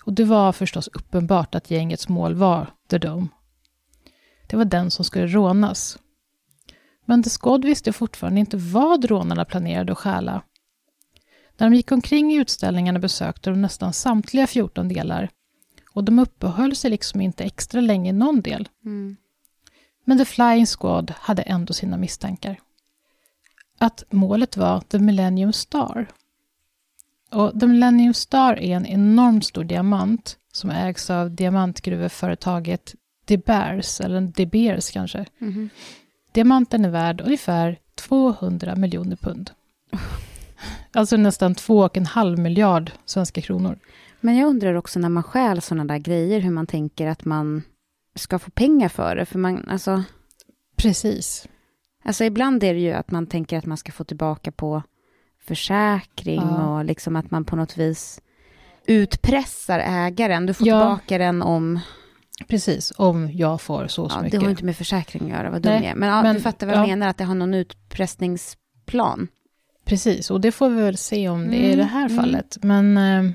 Och 0.03 0.13
det 0.13 0.23
var 0.23 0.51
förstås 0.51 0.87
uppenbart 0.87 1.55
att 1.55 1.71
gängets 1.71 2.09
mål 2.09 2.35
var 2.35 2.73
The 2.89 2.97
Dome. 2.97 3.27
Det 4.47 4.57
var 4.57 4.65
den 4.65 4.91
som 4.91 5.05
skulle 5.05 5.27
rånas. 5.27 5.97
Men 7.11 7.23
The 7.23 7.29
Squad 7.29 7.65
visste 7.65 7.93
fortfarande 7.93 8.39
inte 8.39 8.57
vad 8.57 9.05
rånarna 9.05 9.45
planerade 9.45 9.91
att 9.91 9.97
stjäla. 9.97 10.41
När 11.57 11.69
de 11.69 11.75
gick 11.75 11.91
omkring 11.91 12.33
i 12.33 12.35
utställningarna 12.35 12.99
besökte 12.99 13.49
de 13.49 13.61
nästan 13.61 13.93
samtliga 13.93 14.47
14 14.47 14.87
delar 14.87 15.29
och 15.89 16.03
de 16.03 16.19
uppehöll 16.19 16.75
sig 16.75 16.91
liksom 16.91 17.21
inte 17.21 17.43
extra 17.43 17.81
länge 17.81 18.09
i 18.09 18.13
någon 18.13 18.41
del. 18.41 18.69
Mm. 18.85 19.17
Men 20.03 20.17
The 20.17 20.25
Flying 20.25 20.65
Squad 20.65 21.13
hade 21.17 21.41
ändå 21.41 21.73
sina 21.73 21.97
misstankar. 21.97 22.59
att 23.77 24.03
målet 24.09 24.57
var 24.57 24.81
The 24.81 24.99
Millennium 24.99 25.53
Star. 25.53 26.07
Och 27.31 27.59
The 27.59 27.67
Millennium 27.67 28.13
Star 28.13 28.59
är 28.59 28.75
en 28.75 28.85
enormt 28.85 29.45
stor 29.45 29.63
diamant 29.63 30.37
som 30.51 30.69
ägs 30.69 31.09
av 31.09 31.31
diamantgruveföretaget 31.31 32.95
De 33.25 33.37
Beers, 33.37 34.01
eller 34.01 34.21
De 34.21 34.45
Beers 34.45 34.91
kanske. 34.91 35.25
Mhm. 35.37 35.69
Diamanten 36.31 36.85
är 36.85 36.89
värd 36.89 37.21
ungefär 37.21 37.79
200 37.95 38.75
miljoner 38.75 39.15
pund. 39.15 39.51
Alltså 40.93 41.17
nästan 41.17 41.55
2,5 41.55 42.37
miljard 42.37 42.91
svenska 43.05 43.41
kronor. 43.41 43.79
Men 44.21 44.35
jag 44.37 44.47
undrar 44.49 44.73
också 44.73 44.99
när 44.99 45.09
man 45.09 45.23
stjäl 45.23 45.61
sådana 45.61 45.85
där 45.93 45.97
grejer, 45.97 46.39
hur 46.39 46.51
man 46.51 46.67
tänker 46.67 47.07
att 47.07 47.25
man 47.25 47.63
ska 48.15 48.39
få 48.39 48.51
pengar 48.51 48.89
för 48.89 49.15
det. 49.15 49.25
För 49.25 49.39
man, 49.39 49.65
alltså, 49.69 50.03
Precis. 50.75 51.47
alltså 52.03 52.23
ibland 52.23 52.63
är 52.63 52.73
det 52.73 52.79
ju 52.79 52.91
att 52.91 53.11
man 53.11 53.27
tänker 53.27 53.57
att 53.57 53.65
man 53.65 53.77
ska 53.77 53.91
få 53.91 54.03
tillbaka 54.03 54.51
på 54.51 54.83
försäkring 55.43 56.41
Ja. 56.41 56.77
och 56.77 56.85
liksom 56.85 57.15
att 57.15 57.31
man 57.31 57.45
på 57.45 57.55
något 57.55 57.77
vis 57.77 58.21
utpressar 58.85 59.79
ägaren. 59.79 60.45
Du 60.45 60.53
får 60.53 60.67
Ja. 60.67 60.79
tillbaka 60.79 61.17
den 61.17 61.41
om... 61.41 61.79
Precis, 62.47 62.93
om 62.97 63.31
jag 63.33 63.61
får 63.61 63.87
så 63.87 64.03
och 64.03 64.11
så 64.11 64.17
Ja, 64.17 64.19
det 64.19 64.23
mycket. 64.23 64.39
har 64.39 64.47
ju 64.47 64.51
inte 64.51 64.65
med 64.65 64.77
försäkring 64.77 65.23
att 65.23 65.37
göra, 65.37 65.49
vad 65.49 65.61
dum 65.61 65.71
Nej, 65.73 65.81
jag 65.83 65.91
är. 65.91 65.95
Men, 65.95 66.09
ja, 66.09 66.23
men- 66.23 66.35
du 66.35 66.41
fattar 66.41 66.67
vad 66.67 66.75
jag 66.75 66.83
ja. 66.83 66.87
menar, 66.87 67.07
att 67.07 67.17
det 67.17 67.23
har 67.23 67.35
någon 67.35 67.53
utpressningsplan. 67.53 69.27
Precis, 69.85 70.31
och 70.31 70.41
det 70.41 70.51
får 70.51 70.69
vi 70.69 70.81
väl 70.81 70.97
se 70.97 71.29
om 71.29 71.47
det 71.49 71.55
är 71.55 71.59
i 71.61 71.65
Mm, 71.65 71.77
det 71.77 71.83
här 71.83 72.05
mm. 72.05 72.17
fallet. 72.17 72.57
Men 72.61 72.97
eh, 72.97 73.31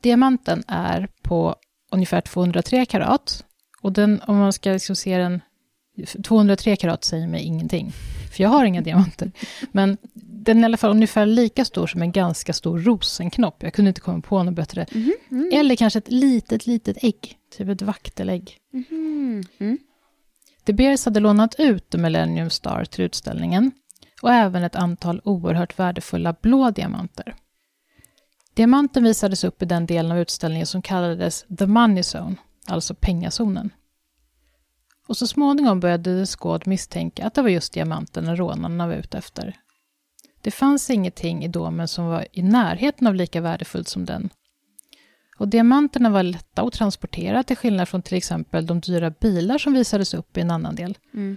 diamanten 0.00 0.64
är 0.68 1.08
på 1.22 1.56
ungefär 1.92 2.20
203 2.20 2.84
karat. 2.86 3.44
Och 3.82 3.92
den, 3.92 4.20
om 4.26 4.36
man 4.36 4.52
ska 4.52 4.70
liksom 4.70 4.96
se 4.96 5.18
den, 5.18 5.40
203 6.24 6.76
karat 6.76 7.04
säger 7.04 7.28
mig 7.28 7.42
ingenting. 7.42 7.92
För 8.36 8.42
jag 8.42 8.50
har 8.50 8.64
inga 8.64 8.80
diamanter. 8.80 9.32
Men 9.72 9.96
den 10.14 10.58
är 10.58 10.62
i 10.62 10.64
alla 10.64 10.76
fall 10.76 10.90
ungefär 10.90 11.26
lika 11.26 11.64
stor 11.64 11.86
som 11.86 12.02
en 12.02 12.12
ganska 12.12 12.52
stor 12.52 12.78
rosenknopp. 12.78 13.62
Jag 13.62 13.74
kunde 13.74 13.88
inte 13.88 14.00
komma 14.00 14.20
på 14.20 14.42
något 14.42 14.54
bättre. 14.54 14.86
Mm. 15.30 15.50
Eller 15.52 15.76
kanske 15.76 15.98
ett 15.98 16.10
litet, 16.10 16.66
litet 16.66 17.04
ägg. 17.04 17.38
Typ 17.56 17.68
ett 17.68 17.82
vaktelägg. 17.82 18.56
Mhm. 18.72 19.44
Mm. 19.58 19.78
De 20.64 20.72
Beers 20.72 21.04
hade 21.04 21.20
lånat 21.20 21.54
ut 21.58 21.90
The 21.90 21.98
Millennium 21.98 22.50
Star 22.50 22.84
till 22.84 23.04
utställningen 23.04 23.72
och 24.22 24.32
även 24.32 24.62
ett 24.62 24.76
antal 24.76 25.20
oerhört 25.24 25.78
värdefulla 25.78 26.34
blå 26.42 26.70
diamanter. 26.70 27.34
Diamanten 28.54 29.04
visades 29.04 29.44
upp 29.44 29.62
i 29.62 29.64
den 29.64 29.86
delen 29.86 30.12
av 30.12 30.18
utställningen 30.18 30.66
som 30.66 30.82
kallades 30.82 31.44
The 31.58 31.66
Money 31.66 32.02
Zone, 32.14 32.36
alltså 32.66 32.94
pengazonen. 32.94 33.70
Och 35.06 35.16
så 35.16 35.26
småningom 35.26 35.80
började 35.80 36.26
The 36.26 36.36
Squad 36.36 36.66
misstänka 36.66 37.26
att 37.26 37.34
det 37.34 37.42
var 37.42 37.48
just 37.48 37.72
diamanten 37.72 38.36
rånarna 38.36 38.86
var 38.86 38.94
ute 38.94 39.18
efter. 39.18 39.56
Det 40.40 40.50
fanns 40.50 40.90
ingenting 40.90 41.44
i 41.44 41.48
domen 41.48 41.88
som 41.88 42.06
var 42.06 42.26
i 42.32 42.42
närheten 42.42 43.06
av 43.06 43.14
lika 43.14 43.40
värdefullt 43.40 43.88
som 43.88 44.04
den. 44.04 44.30
Och 45.38 45.48
diamanterna 45.48 46.10
var 46.10 46.22
lätta 46.22 46.62
att 46.62 46.72
transportera 46.72 47.42
till 47.42 47.56
skillnad 47.56 47.88
från 47.88 48.02
till 48.02 48.16
exempel 48.16 48.66
de 48.66 48.80
dyra 48.80 49.10
bilar 49.10 49.58
som 49.58 49.72
visades 49.72 50.14
upp 50.14 50.36
i 50.36 50.40
en 50.40 50.50
annan 50.50 50.74
del. 50.74 50.98
Mm. 51.14 51.36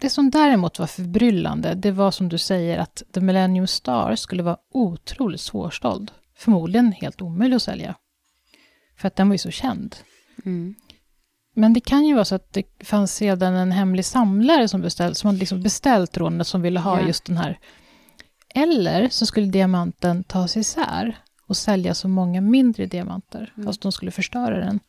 Det 0.00 0.10
som 0.10 0.30
däremot 0.30 0.78
var 0.78 0.86
förbryllande, 0.86 1.74
det 1.74 1.90
var 1.90 2.10
som 2.10 2.28
du 2.28 2.38
säger 2.38 2.78
att 2.78 3.02
The 3.12 3.20
Millennium 3.20 3.66
Star 3.66 4.16
skulle 4.16 4.42
vara 4.42 4.56
otroligt 4.72 5.40
svårsåld. 5.40 6.10
Förmodligen 6.36 6.92
helt 6.92 7.22
omöjlig 7.22 7.56
att 7.56 7.62
sälja. 7.62 7.94
För 8.96 9.08
att 9.08 9.16
den 9.16 9.28
var 9.28 9.34
ju 9.34 9.38
så 9.38 9.50
känd. 9.50 9.96
Mm. 10.44 10.74
Men 11.58 11.72
det 11.72 11.80
kan 11.80 12.06
ju 12.06 12.14
vara 12.14 12.24
så 12.24 12.34
att 12.34 12.52
det 12.52 12.64
fanns 12.84 13.22
redan 13.22 13.54
en 13.54 13.72
hemlig 13.72 14.04
samlare 14.04 14.68
som, 14.68 14.80
beställt, 14.80 15.18
som 15.18 15.28
hade 15.28 15.38
liksom 15.38 15.62
beställt 15.62 16.16
rånet 16.16 16.46
som 16.46 16.62
ville 16.62 16.80
ha 16.80 17.00
Ja. 17.00 17.06
just 17.06 17.24
den 17.24 17.36
här. 17.36 17.58
Eller 18.54 19.08
så 19.08 19.26
skulle 19.26 19.46
diamanten 19.46 20.24
tas 20.24 20.56
isär 20.56 21.18
och 21.46 21.56
sälja 21.56 21.94
så 21.94 22.08
många 22.08 22.40
mindre 22.40 22.86
diamanter. 22.86 23.52
Mm. 23.56 23.68
Alltså 23.68 23.80
de 23.82 23.92
skulle 23.92 24.10
förstöra 24.10 24.58
den. 24.60 24.80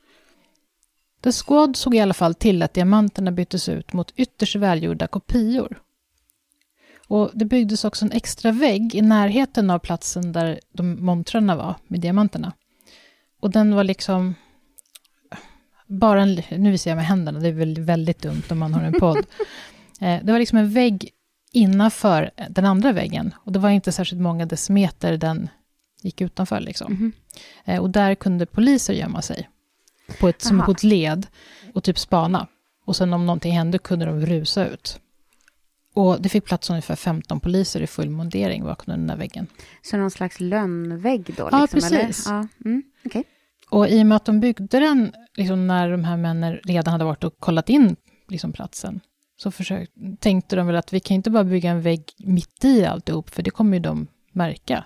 The 1.23 1.31
Squad 1.31 1.75
såg 1.75 1.95
i 1.95 1.99
alla 1.99 2.13
fall 2.13 2.35
till 2.35 2.63
att 2.63 2.73
diamanterna 2.73 3.31
byttes 3.31 3.69
ut 3.69 3.93
mot 3.93 4.13
ytterst 4.15 4.55
välgjorda 4.55 5.07
kopior. 5.07 5.81
Och 7.07 7.31
det 7.33 7.45
byggdes 7.45 7.85
också 7.85 8.05
en 8.05 8.11
extra 8.11 8.51
vägg 8.51 8.95
i 8.95 9.01
närheten 9.01 9.69
av 9.69 9.79
platsen 9.79 10.31
där 10.31 10.59
de 10.73 11.05
montrarna 11.05 11.55
var 11.55 11.75
med 11.87 11.99
diamanterna. 11.99 12.53
Och 13.39 13.51
den 13.51 13.75
var 13.75 13.83
liksom 13.83 14.35
bara 15.89 16.21
en, 16.21 16.41
nu 16.49 16.71
visar 16.71 16.91
jag 16.91 16.95
med 16.95 17.05
händerna, 17.05 17.39
det 17.39 17.47
är 17.47 17.53
väl 17.53 17.79
väldigt 17.79 18.21
dumt 18.21 18.43
om 18.49 18.59
man 18.59 18.73
har 18.73 18.81
en 18.83 18.99
podd. 18.99 19.17
eh, 20.01 20.19
det 20.23 20.31
var 20.31 20.39
liksom 20.39 20.57
en 20.57 20.69
vägg 20.69 21.09
innanför 21.51 22.31
den 22.49 22.65
andra 22.65 22.91
väggen. 22.91 23.33
Och 23.37 23.51
det 23.51 23.59
var 23.59 23.69
inte 23.69 23.91
särskilt 23.91 24.21
många 24.21 24.45
decimeter 24.45 25.17
den 25.17 25.49
gick 26.01 26.21
utanför. 26.21 26.59
Liksom. 26.59 27.11
Eh, 27.65 27.81
och 27.81 27.89
där 27.89 28.15
kunde 28.15 28.45
poliser 28.45 28.93
gömma 28.93 29.21
sig. 29.21 29.49
På 30.19 30.27
ett, 30.27 30.41
som 30.41 30.61
på 30.65 30.71
ett 30.71 30.83
led 30.83 31.27
och 31.73 31.83
typ 31.83 31.99
spana. 31.99 32.47
Och 32.85 32.95
sen 32.95 33.13
om 33.13 33.25
någonting 33.25 33.53
hände 33.53 33.77
kunde 33.77 34.05
de 34.05 34.25
rusa 34.25 34.67
ut. 34.67 34.99
Och 35.93 36.21
det 36.21 36.29
fick 36.29 36.45
plats 36.45 36.69
ungefär 36.69 36.95
15 36.95 37.39
poliser 37.39 37.81
i 37.81 37.87
full 37.87 38.09
mundering 38.09 38.63
bakom 38.63 38.91
den 38.91 39.07
där 39.07 39.17
väggen. 39.17 39.47
Så 39.81 39.97
någon 39.97 40.11
slags 40.11 40.39
lönnvägg 40.39 41.33
då? 41.37 41.49
Ja, 41.51 41.61
Liksom, 41.61 41.79
precis. 41.79 42.27
Eller? 42.27 42.37
Ja, 42.37 42.47
mm. 42.65 42.83
okej. 43.05 43.23
Och 43.69 43.89
i 43.89 44.03
och 44.03 44.07
med 44.07 44.15
att 44.15 44.25
de 44.25 44.39
byggde 44.39 44.79
den 44.79 45.13
liksom 45.35 45.67
när 45.67 45.91
de 45.91 46.03
här 46.03 46.17
männen 46.17 46.59
redan 46.63 46.91
hade 46.91 47.05
varit 47.05 47.23
och 47.23 47.39
kollat 47.39 47.69
in 47.69 47.95
liksom 48.27 48.53
platsen, 48.53 48.99
så 49.37 49.51
försök, 49.51 49.89
tänkte 50.19 50.55
de 50.55 50.67
väl 50.67 50.75
att 50.75 50.93
vi 50.93 50.99
kan 50.99 51.15
inte 51.15 51.29
bara 51.29 51.43
bygga 51.43 51.71
en 51.71 51.81
vägg 51.81 52.03
mitt 52.17 52.65
i 52.65 52.85
alltihop, 52.85 53.29
för 53.29 53.43
det 53.43 53.51
kommer 53.51 53.77
ju 53.77 53.79
de 53.79 54.07
märka 54.31 54.83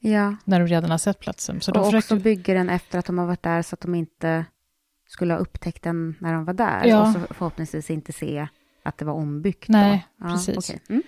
Ja, 0.00 0.36
när 0.44 0.60
de 0.60 0.66
redan 0.68 0.90
har 0.90 0.98
sett 0.98 1.18
platsen. 1.18 1.60
Så 1.60 1.72
de 1.72 1.80
och 1.80 1.86
försökte, 1.86 2.14
också 2.14 2.24
bygger 2.24 2.54
den 2.54 2.70
efter 2.70 2.98
att 2.98 3.06
de 3.06 3.18
har 3.18 3.26
varit 3.26 3.42
där 3.42 3.62
så 3.62 3.74
att 3.74 3.80
de 3.80 3.94
inte 3.94 4.44
skulle 5.08 5.34
ha 5.34 5.40
upptäckt 5.40 5.82
den 5.82 6.14
när 6.20 6.32
de 6.32 6.44
var 6.44 6.54
där. 6.54 6.84
Ja. 6.84 7.02
Och 7.02 7.12
så 7.12 7.34
förhoppningsvis 7.34 7.90
inte 7.90 8.12
se 8.12 8.48
att 8.82 8.98
det 8.98 9.04
var 9.04 9.12
ombyggt. 9.12 9.68
Nej, 9.68 10.06
då. 10.16 10.26
Ja, 10.26 10.32
precis. 10.32 10.56
okej. 10.56 10.80
Mm. 10.88 11.02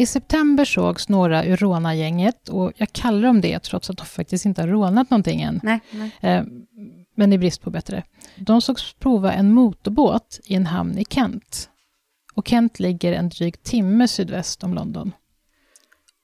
I 0.00 0.06
september 0.06 0.64
sågs 0.64 1.08
några 1.08 1.44
ur 1.44 1.56
rånargänget, 1.56 2.48
och 2.48 2.72
jag 2.76 2.92
kallar 2.92 3.22
dem 3.22 3.40
det 3.40 3.58
trots 3.58 3.90
att 3.90 3.96
de 3.96 4.06
faktiskt 4.06 4.46
inte 4.46 4.62
har 4.62 4.68
rånat 4.68 5.10
någonting 5.10 5.42
än. 5.42 5.60
Nej, 5.62 5.80
nej. 5.90 6.12
Eh, 6.20 6.44
men 7.14 7.32
i 7.32 7.38
brist 7.38 7.62
på 7.62 7.70
bättre. 7.70 8.02
De 8.36 8.60
sågs 8.60 8.92
prova 8.92 9.32
en 9.32 9.52
motorbåt 9.52 10.40
i 10.44 10.54
en 10.54 10.66
hamn 10.66 10.98
i 10.98 11.04
Kent. 11.04 11.70
Och 12.34 12.48
Kent 12.48 12.80
ligger 12.80 13.12
en 13.12 13.28
dryg 13.28 13.62
timme 13.62 14.08
sydväst 14.08 14.64
om 14.64 14.74
London. 14.74 15.12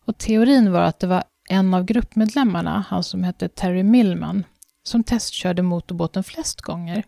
Och 0.04 0.18
teorin 0.18 0.72
var 0.72 0.82
att 0.82 0.98
det 0.98 1.06
var 1.06 1.24
en 1.48 1.74
av 1.74 1.84
gruppmedlemmarna, 1.84 2.84
han 2.88 3.04
som 3.04 3.24
hette 3.24 3.48
Terry 3.48 3.82
Millman, 3.82 4.44
som 4.82 5.04
testkörde 5.04 5.62
motorbåten 5.62 6.24
flest 6.24 6.60
gånger. 6.60 7.04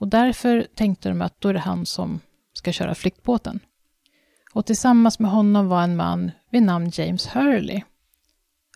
Och 0.00 0.08
därför 0.08 0.66
tänkte 0.74 1.08
de 1.08 1.22
att 1.22 1.40
då 1.40 1.48
är 1.48 1.54
det 1.54 1.60
han 1.60 1.86
som 1.86 2.20
ska 2.52 2.72
köra 2.72 2.94
flyktbåten. 2.94 3.60
Och 4.52 4.66
tillsammans 4.66 5.18
med 5.18 5.30
honom 5.30 5.68
var 5.68 5.82
en 5.82 5.96
man 5.96 6.30
vid 6.50 6.62
namn 6.62 6.90
James 6.94 7.26
Hurley. 7.26 7.82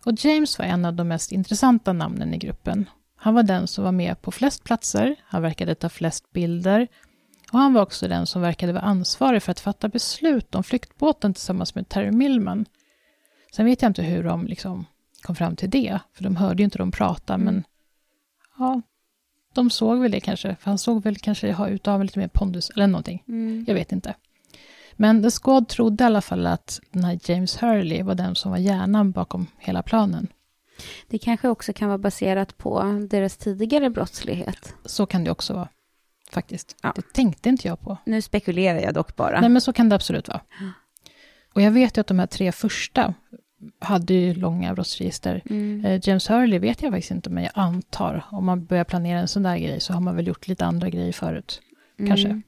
Och 0.05 0.13
James 0.17 0.59
var 0.59 0.65
en 0.65 0.85
av 0.85 0.93
de 0.93 1.07
mest 1.07 1.31
intressanta 1.31 1.93
namnen 1.93 2.33
i 2.33 2.37
gruppen. 2.37 2.89
Han 3.15 3.33
var 3.33 3.43
den 3.43 3.67
som 3.67 3.83
var 3.83 3.91
med 3.91 4.21
på 4.21 4.31
flest 4.31 4.63
platser, 4.63 5.15
han 5.23 5.41
verkade 5.41 5.75
ta 5.75 5.89
flest 5.89 6.31
bilder 6.33 6.87
och 7.51 7.59
han 7.59 7.73
var 7.73 7.81
också 7.81 8.07
den 8.07 8.25
som 8.25 8.41
verkade 8.41 8.73
vara 8.73 8.83
ansvarig 8.83 9.43
för 9.43 9.51
att 9.51 9.59
fatta 9.59 9.87
beslut 9.87 10.55
om 10.55 10.63
flyktbåten 10.63 11.33
tillsammans 11.33 11.75
med 11.75 11.89
Terry 11.89 12.11
Millman. 12.11 12.65
Sen 13.55 13.65
vet 13.65 13.81
jag 13.81 13.89
inte 13.89 14.03
hur 14.03 14.23
de 14.23 14.47
liksom 14.47 14.85
kom 15.21 15.35
fram 15.35 15.55
till 15.55 15.69
det, 15.69 15.99
för 16.13 16.23
de 16.23 16.35
hörde 16.35 16.61
ju 16.61 16.65
inte 16.65 16.77
dem 16.77 16.91
prata, 16.91 17.33
Mm. 17.33 17.45
men 17.45 17.63
ja, 18.57 18.81
de 19.53 19.69
såg 19.69 19.99
väl 19.99 20.11
det 20.11 20.19
kanske, 20.19 20.55
för 20.55 20.71
han 20.71 20.77
såg 20.77 21.03
väl 21.03 21.15
kanske 21.15 21.51
ha 21.51 21.69
utav 21.69 22.03
lite 22.03 22.19
mer 22.19 22.27
pondus 22.27 22.69
eller 22.69 22.87
någonting. 22.87 23.23
Mm. 23.27 23.65
Jag 23.67 23.75
vet 23.75 23.91
inte. 23.91 24.13
Men 24.95 25.23
The 25.23 25.31
Squad 25.31 25.67
trodde 25.67 26.03
i 26.03 26.07
alla 26.07 26.21
fall 26.21 26.47
att 26.47 26.79
den 26.91 27.03
här 27.03 27.19
James 27.23 27.63
Hurley 27.63 28.03
var 28.03 28.15
den 28.15 28.35
som 28.35 28.51
var 28.51 28.57
hjärnan 28.57 29.11
bakom 29.11 29.47
hela 29.57 29.83
planen. 29.83 30.27
Det 31.07 31.17
kanske 31.17 31.47
också 31.49 31.73
kan 31.73 31.87
vara 31.87 31.97
baserat 31.97 32.57
på 32.57 33.05
deras 33.09 33.37
tidigare 33.37 33.89
brottslighet. 33.89 34.73
Så 34.85 35.05
kan 35.05 35.23
det 35.23 35.31
också 35.31 35.53
vara, 35.53 35.67
faktiskt. 36.31 36.75
Ja. 36.83 36.93
Det 36.95 37.13
tänkte 37.13 37.49
inte 37.49 37.67
jag 37.67 37.81
på. 37.81 37.97
Nu 38.05 38.21
spekulerar 38.21 38.79
jag 38.79 38.93
dock 38.93 39.15
bara. 39.15 39.41
Nej, 39.41 39.49
men 39.49 39.61
så 39.61 39.73
kan 39.73 39.89
det 39.89 39.95
absolut 39.95 40.27
vara. 40.27 40.41
Och 41.53 41.61
jag 41.61 41.71
vet 41.71 41.97
ju 41.97 42.01
att 42.01 42.07
de 42.07 42.19
här 42.19 42.27
tre 42.27 42.51
första 42.51 43.13
hade 43.79 44.13
ju 44.13 44.33
långa 44.33 44.73
brottsregister. 44.73 45.41
Mm. 45.49 45.85
Eh, 45.85 45.99
James 46.03 46.29
Hurley 46.29 46.59
vet 46.59 46.81
jag 46.81 46.91
faktiskt 46.91 47.11
inte, 47.11 47.29
men 47.29 47.43
jag 47.43 47.51
antar 47.55 48.25
om 48.31 48.45
man 48.45 48.65
börjar 48.65 48.83
planera 48.83 49.19
en 49.19 49.27
sån 49.27 49.43
där 49.43 49.57
grej 49.57 49.79
så 49.79 49.93
har 49.93 50.01
man 50.01 50.15
väl 50.15 50.27
gjort 50.27 50.47
lite 50.47 50.65
andra 50.65 50.89
grejer 50.89 51.11
förut. 51.11 51.61
kanske. 51.97 52.41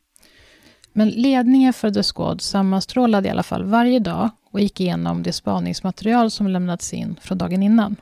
Men 0.98 1.10
ledningen 1.10 1.74
för 1.74 1.92
The 1.92 2.04
Squad 2.04 2.42
sammanstrålade 2.42 3.28
i 3.28 3.32
alla 3.32 3.44
fall 3.44 3.64
varje 3.64 4.00
dag 4.00 4.30
och 4.52 4.60
gick 4.60 4.80
igenom 4.80 5.24
det 5.24 5.34
spaningsmaterial 5.34 6.32
som 6.32 6.48
lämnats 6.48 6.94
in 6.94 7.20
från 7.22 7.38
dagen 7.38 7.64
innan. 7.64 7.96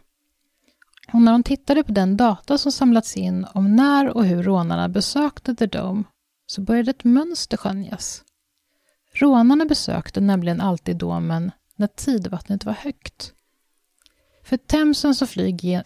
Och 1.13 1.21
när 1.21 1.31
de 1.31 1.43
tittade 1.43 1.83
på 1.83 1.91
den 1.91 2.17
data 2.17 2.57
som 2.57 2.71
samlats 2.71 3.17
in 3.17 3.45
om 3.53 3.75
när 3.75 4.09
och 4.17 4.25
hur 4.25 4.43
rånarna 4.43 4.89
besökte 4.89 5.55
The 5.55 5.65
Dome 5.65 6.03
så 6.45 6.61
började 6.61 6.91
ett 6.91 7.03
mönster 7.03 7.57
skönjas. 7.57 8.23
Rånarna 9.13 9.65
besökte 9.65 10.21
nämligen 10.21 10.61
alltid 10.61 10.97
domen 10.97 11.51
när 11.75 11.87
tidvattnet 11.87 12.65
var 12.65 12.73
högt. 12.73 13.33
För 14.43 14.57
Themsen 14.57 15.15
som, 15.15 15.27
flyger, 15.27 15.83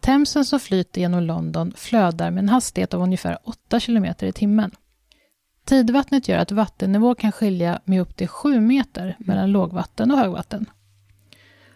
Themsen 0.00 0.44
som 0.44 0.60
flyter 0.60 1.00
genom 1.00 1.22
London 1.22 1.72
flödar 1.76 2.30
med 2.30 2.42
en 2.42 2.48
hastighet 2.48 2.94
av 2.94 3.02
ungefär 3.02 3.38
8 3.44 3.80
km 3.80 4.04
i 4.20 4.32
timmen. 4.32 4.70
Tidvattnet 5.64 6.28
gör 6.28 6.38
att 6.38 6.52
vattennivå 6.52 7.14
kan 7.14 7.32
skilja 7.32 7.80
med 7.84 8.00
upp 8.00 8.16
till 8.16 8.28
7 8.28 8.60
meter 8.60 9.16
mellan 9.18 9.52
lågvatten 9.52 10.10
och 10.10 10.18
högvatten. 10.18 10.66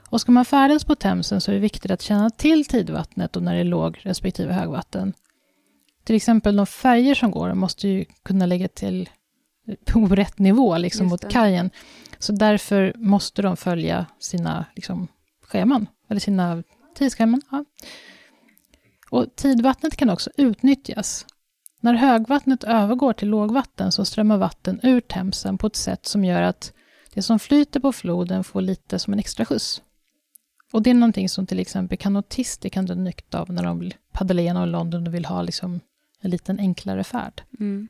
Och 0.08 0.20
ska 0.20 0.32
man 0.32 0.44
färdas 0.44 0.84
på 0.84 0.94
Themsen 0.94 1.40
så 1.40 1.50
är 1.50 1.54
det 1.54 1.60
viktigt 1.60 1.90
att 1.90 2.02
känna 2.02 2.30
till 2.30 2.64
tidvattnet 2.64 3.36
och 3.36 3.42
när 3.42 3.54
det 3.54 3.60
är 3.60 3.64
låg 3.64 4.00
respektive 4.02 4.52
högvatten. 4.52 5.12
Till 6.04 6.16
exempel 6.16 6.56
de 6.56 6.66
färger 6.66 7.14
som 7.14 7.30
går 7.30 7.54
måste 7.54 7.88
ju 7.88 8.04
kunna 8.22 8.46
lägga 8.46 8.68
till 8.68 9.08
på 9.84 10.06
rätt 10.06 10.38
nivå 10.38 10.78
liksom 10.78 11.06
mot 11.06 11.30
kajen. 11.30 11.70
Så 12.18 12.32
därför 12.32 12.92
måste 12.96 13.42
de 13.42 13.56
följa 13.56 14.06
sina 14.18 14.64
liksom, 14.74 15.08
scheman, 15.42 15.86
eller 16.08 16.20
sina 16.20 16.62
tidsscheman. 16.94 17.42
Ja. 17.50 17.64
Och 19.10 19.36
tidvattnet 19.36 19.96
kan 19.96 20.10
också 20.10 20.30
utnyttjas. 20.36 21.26
När 21.86 21.94
högvattnet 21.94 22.64
övergår 22.64 23.12
till 23.12 23.28
lågvatten 23.28 23.92
så 23.92 24.04
strömmar 24.04 24.38
vatten 24.38 24.80
ur 24.82 25.00
Themsen 25.00 25.58
på 25.58 25.66
ett 25.66 25.76
sätt 25.76 26.06
som 26.06 26.24
gör 26.24 26.42
att 26.42 26.72
det 27.14 27.22
som 27.22 27.38
flyter 27.38 27.80
på 27.80 27.92
floden 27.92 28.44
får 28.44 28.60
lite 28.60 28.98
som 28.98 29.12
en 29.12 29.18
extra 29.18 29.44
skjuts. 29.44 29.82
Och 30.72 30.82
det 30.82 30.90
är 30.90 30.94
någonting 30.94 31.28
som 31.28 31.46
till 31.46 31.58
exempel 31.58 31.98
kanotister 31.98 32.68
kan 32.68 32.86
dra 32.86 32.94
nytta 32.94 33.40
av 33.40 33.52
när 33.52 33.62
de 33.62 33.78
vill 33.78 33.94
paddla 34.12 34.40
igenom 34.40 34.68
London 34.68 35.06
och 35.06 35.14
vill 35.14 35.24
ha 35.24 35.42
liksom 35.42 35.80
en 36.20 36.30
liten 36.30 36.58
enklare 36.58 37.04
färd. 37.04 37.42
Mm. 37.60 37.88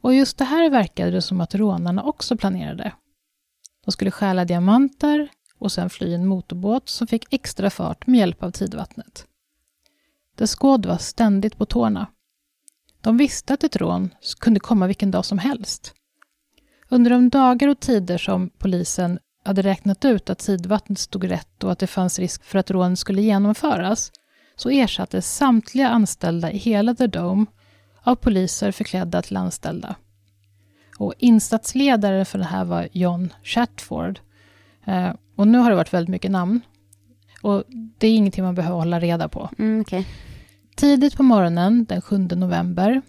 Och 0.00 0.14
just 0.14 0.38
det 0.38 0.44
här 0.44 0.70
verkade 0.70 1.10
det 1.10 1.22
som 1.22 1.40
att 1.40 1.54
rånarna 1.54 2.02
också 2.02 2.36
planerade. 2.36 2.92
De 3.84 3.92
skulle 3.92 4.10
stjäla 4.10 4.44
diamanter 4.44 5.28
och 5.58 5.72
sen 5.72 5.90
fly 5.90 6.14
en 6.14 6.26
motorbåt 6.26 6.88
som 6.88 7.06
fick 7.06 7.32
extra 7.32 7.70
fart 7.70 8.06
med 8.06 8.18
hjälp 8.18 8.42
av 8.42 8.50
tidvattnet. 8.50 9.26
The 10.38 10.46
Squad 10.46 10.86
var 10.86 10.98
ständigt 10.98 11.56
på 11.56 11.66
tårna. 11.66 12.06
De 13.06 13.16
visste 13.16 13.54
att 13.54 13.64
ett 13.64 13.76
rån 13.76 14.14
kunde 14.40 14.60
komma 14.60 14.86
vilken 14.86 15.10
dag 15.10 15.24
som 15.24 15.38
helst. 15.38 15.94
Under 16.88 17.10
de 17.10 17.28
dagar 17.28 17.68
och 17.68 17.80
tider 17.80 18.18
som 18.18 18.50
polisen 18.58 19.18
hade 19.44 19.62
räknat 19.62 20.04
ut 20.04 20.30
att 20.30 20.38
tidvattnet 20.38 20.98
stod 20.98 21.30
rätt 21.30 21.64
och 21.64 21.72
att 21.72 21.78
det 21.78 21.86
fanns 21.86 22.18
risk 22.18 22.44
för 22.44 22.58
att 22.58 22.70
rånet 22.70 22.98
skulle 22.98 23.22
genomföras, 23.22 24.12
så 24.56 24.70
ersattes 24.70 25.36
samtliga 25.36 25.88
anställda 25.88 26.52
i 26.52 26.58
hela 26.58 26.94
The 26.94 27.06
Dome 27.06 27.46
av 28.02 28.14
poliser 28.14 28.72
förklädda 28.72 29.22
till 29.22 29.36
anställda. 29.36 29.96
Och 30.98 31.14
insatsledare 31.18 32.24
för 32.24 32.38
det 32.38 32.44
här 32.44 32.64
var 32.64 32.88
John 32.92 33.32
Chatford. 33.42 34.20
Eh, 34.84 35.10
och 35.36 35.48
nu 35.48 35.58
har 35.58 35.70
det 35.70 35.76
varit 35.76 35.94
väldigt 35.94 36.10
mycket 36.10 36.30
namn. 36.30 36.60
Och 37.42 37.64
det 37.98 38.06
är 38.06 38.16
ingenting 38.16 38.44
man 38.44 38.54
behöver 38.54 38.76
hålla 38.76 39.00
reda 39.00 39.28
på. 39.28 39.50
Mm, 39.58 39.80
okay. 39.80 40.04
Tidigt 40.76 41.16
på 41.16 41.22
morgonen 41.22 41.84
den 41.84 42.00
7 42.02 42.18
november, 42.18 43.02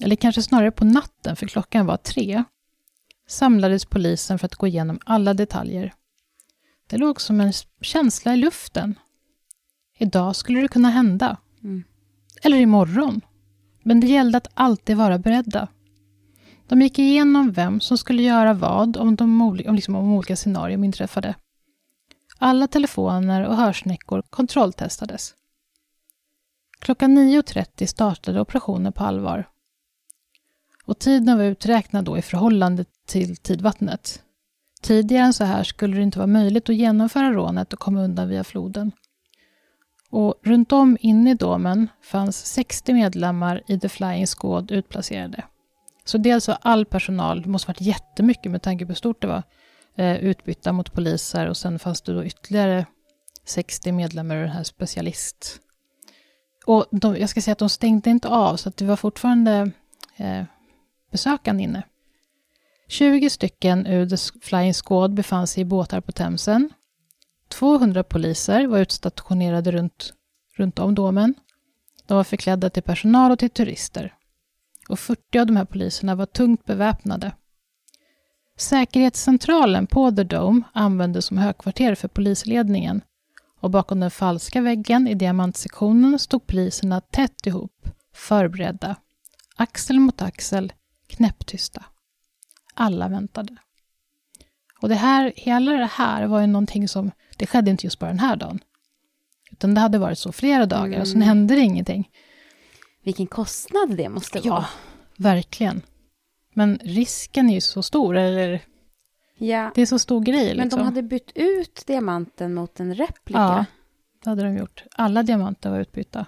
eller 0.00 0.16
kanske 0.16 0.42
snarare 0.42 0.70
på 0.70 0.84
natten 0.84 1.36
för 1.36 1.46
klockan 1.46 1.86
var 1.86 1.96
tre, 1.96 2.44
samlades 3.28 3.84
polisen 3.84 4.38
för 4.38 4.46
att 4.46 4.54
gå 4.54 4.66
igenom 4.66 4.98
alla 5.04 5.34
detaljer. 5.34 5.94
Det 6.86 6.96
låg 6.96 7.20
som 7.20 7.40
en 7.40 7.52
känsla 7.80 8.34
i 8.34 8.36
luften. 8.36 8.98
Idag 9.98 10.36
skulle 10.36 10.60
det 10.60 10.68
kunna 10.68 10.90
hända. 10.90 11.36
Mm. 11.62 11.84
Eller 12.42 12.56
imorgon. 12.56 13.20
Men 13.82 14.00
det 14.00 14.06
gällde 14.06 14.38
att 14.38 14.48
alltid 14.54 14.96
vara 14.96 15.18
beredda. 15.18 15.68
De 16.68 16.82
gick 16.82 16.98
igenom 16.98 17.52
vem 17.52 17.80
som 17.80 17.98
skulle 17.98 18.22
göra 18.22 18.54
vad 18.54 18.96
om, 18.96 19.16
de, 19.16 19.42
om, 19.42 19.54
liksom, 19.56 19.94
om 19.94 20.12
olika 20.12 20.36
scenarier 20.36 20.84
inträffade. 20.84 21.34
Alla 22.38 22.66
telefoner 22.66 23.46
och 23.46 23.56
hörsnäckor 23.56 24.22
kontrolltestades. 24.30 25.34
Klockan 26.84 27.18
9.30 27.18 27.86
startade 27.86 28.40
operationen 28.40 28.92
på 28.92 29.04
allvar. 29.04 29.48
Och 30.84 30.98
tiden 30.98 31.38
var 31.38 31.44
uträknad 31.44 32.04
då 32.04 32.18
i 32.18 32.22
förhållande 32.22 32.84
till 33.06 33.36
tidvattnet. 33.36 34.22
Tidigare 34.82 35.24
än 35.24 35.32
så 35.32 35.44
här 35.44 35.64
skulle 35.64 35.96
det 35.96 36.02
inte 36.02 36.18
vara 36.18 36.26
möjligt 36.26 36.68
att 36.68 36.76
genomföra 36.76 37.32
rånet 37.32 37.72
och 37.72 37.78
komma 37.78 38.02
undan 38.02 38.28
via 38.28 38.44
floden. 38.44 38.92
Och 40.10 40.34
runt 40.42 40.72
om 40.72 40.96
inne 41.00 41.30
i 41.30 41.34
domen 41.34 41.88
fanns 42.02 42.46
60 42.46 42.92
medlemmar 42.92 43.62
i 43.66 43.80
The 43.80 43.88
Flying 43.88 44.26
Squad 44.26 44.70
utplacerade. 44.70 45.44
Så 46.04 46.18
dels 46.18 46.48
var 46.48 46.58
all 46.60 46.86
personal, 46.86 47.42
det 47.42 47.48
måste 47.48 47.68
varit 47.68 47.80
jättemycket 47.80 48.52
med 48.52 48.62
tanke 48.62 48.84
på 48.84 48.88
hur 48.88 48.96
stort 48.96 49.20
det 49.20 49.26
var, 49.26 49.42
eh, 49.96 50.16
utbytta 50.16 50.72
mot 50.72 50.92
poliser 50.92 51.46
och 51.46 51.56
sen 51.56 51.78
fanns 51.78 52.02
det 52.02 52.12
då 52.12 52.24
ytterligare 52.24 52.86
60 53.44 53.92
medlemmar 53.92 54.36
i 54.36 54.40
den 54.40 54.48
här 54.48 54.64
specialist. 54.64 55.60
Och 56.66 56.86
de, 56.90 57.16
jag 57.16 57.28
ska 57.28 57.40
säga 57.40 57.52
att 57.52 57.58
de 57.58 57.68
stängde 57.68 58.10
inte 58.10 58.28
av 58.28 58.56
så 58.56 58.68
att 58.68 58.76
det 58.76 58.84
var 58.84 58.96
fortfarande 58.96 59.70
eh, 60.16 60.44
besökande 61.10 61.62
inne. 61.62 61.82
20 62.88 63.30
stycken 63.30 63.86
ur 63.86 64.08
The 64.08 64.16
Flying 64.42 64.74
Squad 64.74 65.14
befann 65.14 65.46
sig 65.46 65.60
i 65.60 65.64
båtar 65.64 66.00
på 66.00 66.12
Themsen 66.12 66.70
200 67.48 68.04
poliser 68.04 68.66
var 68.66 68.78
utstationerade 68.78 69.72
runt, 69.72 70.14
runt 70.56 70.78
om 70.78 70.94
domen. 70.94 71.34
De 72.06 72.16
var 72.16 72.24
förklädda 72.24 72.70
till 72.70 72.82
personal 72.82 73.30
och 73.30 73.38
till 73.38 73.50
turister. 73.50 74.14
Och 74.88 74.98
40 74.98 75.38
av 75.38 75.46
de 75.46 75.56
här 75.56 75.64
poliserna 75.64 76.14
var 76.14 76.26
tungt 76.26 76.64
beväpnade. 76.64 77.32
Säkerhetscentralen 78.56 79.86
på 79.86 80.10
The 80.10 80.24
Dome 80.24 80.62
användes 80.72 81.24
som 81.24 81.38
högkvarter 81.38 81.94
för 81.94 82.08
polisledningen 82.08 83.00
och 83.64 83.70
bakom 83.70 84.00
den 84.00 84.10
falska 84.10 84.60
väggen 84.60 85.08
i 85.08 85.14
diamantsektionen 85.14 86.18
stod 86.18 86.46
poliserna 86.46 87.00
tätt 87.00 87.46
ihop, 87.46 87.88
förberedda, 88.14 88.96
axel 89.56 90.00
mot 90.00 90.22
axel, 90.22 90.72
knäpptysta. 91.06 91.84
Alla 92.74 93.08
väntade. 93.08 93.56
Och 94.80 94.88
det 94.88 94.94
här, 94.94 95.32
hela 95.36 95.72
det 95.72 95.90
här 95.92 96.26
var 96.26 96.40
ju 96.40 96.46
någonting 96.46 96.88
som 96.88 97.10
det 97.36 97.46
skedde 97.46 97.70
inte 97.70 97.86
just 97.86 97.98
bara 97.98 98.10
den 98.10 98.18
här 98.18 98.36
dagen. 98.36 98.60
Utan 99.52 99.74
det 99.74 99.80
hade 99.80 99.98
varit 99.98 100.18
så 100.18 100.32
flera 100.32 100.66
dagar 100.66 100.86
mm. 100.86 101.00
och 101.00 101.08
sen 101.08 101.22
hände 101.22 101.54
det 101.54 101.60
ingenting. 101.60 102.10
Vilken 103.04 103.26
kostnad 103.26 103.96
det 103.96 104.08
måste 104.08 104.40
vara. 104.40 104.60
Ja, 104.60 104.66
verkligen. 105.16 105.82
Men 106.54 106.78
risken 106.82 107.50
är 107.50 107.54
ju 107.54 107.60
så 107.60 107.82
stor, 107.82 108.16
eller? 108.16 108.60
Ja. 109.34 109.70
Det 109.74 109.82
är 109.82 109.86
så 109.86 109.98
stor 109.98 110.20
grej. 110.20 110.48
Men 110.48 110.64
liksom. 110.64 110.78
de 110.78 110.84
hade 110.84 111.02
bytt 111.02 111.32
ut 111.34 111.84
diamanten 111.86 112.54
mot 112.54 112.80
en 112.80 112.94
replika. 112.94 113.38
Ja, 113.40 113.64
det 114.24 114.30
hade 114.30 114.42
de 114.42 114.56
gjort. 114.56 114.84
Alla 114.96 115.22
diamanter 115.22 115.70
var 115.70 115.80
utbytta. 115.80 116.26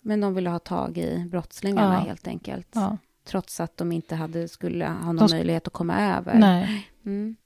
Men 0.00 0.20
de 0.20 0.34
ville 0.34 0.50
ha 0.50 0.58
tag 0.58 0.98
i 0.98 1.28
brottslingarna 1.30 1.94
ja. 1.94 2.00
helt 2.00 2.26
enkelt. 2.26 2.68
Ja. 2.72 2.98
Trots 3.24 3.60
att 3.60 3.76
de 3.76 3.92
inte 3.92 4.14
hade, 4.14 4.48
skulle 4.48 4.86
ha 4.86 5.12
någon 5.12 5.28
de... 5.28 5.36
möjlighet 5.36 5.66
att 5.66 5.72
komma 5.72 6.00
över. 6.00 6.34
Nej. 6.34 6.88
Mm. 7.06 7.36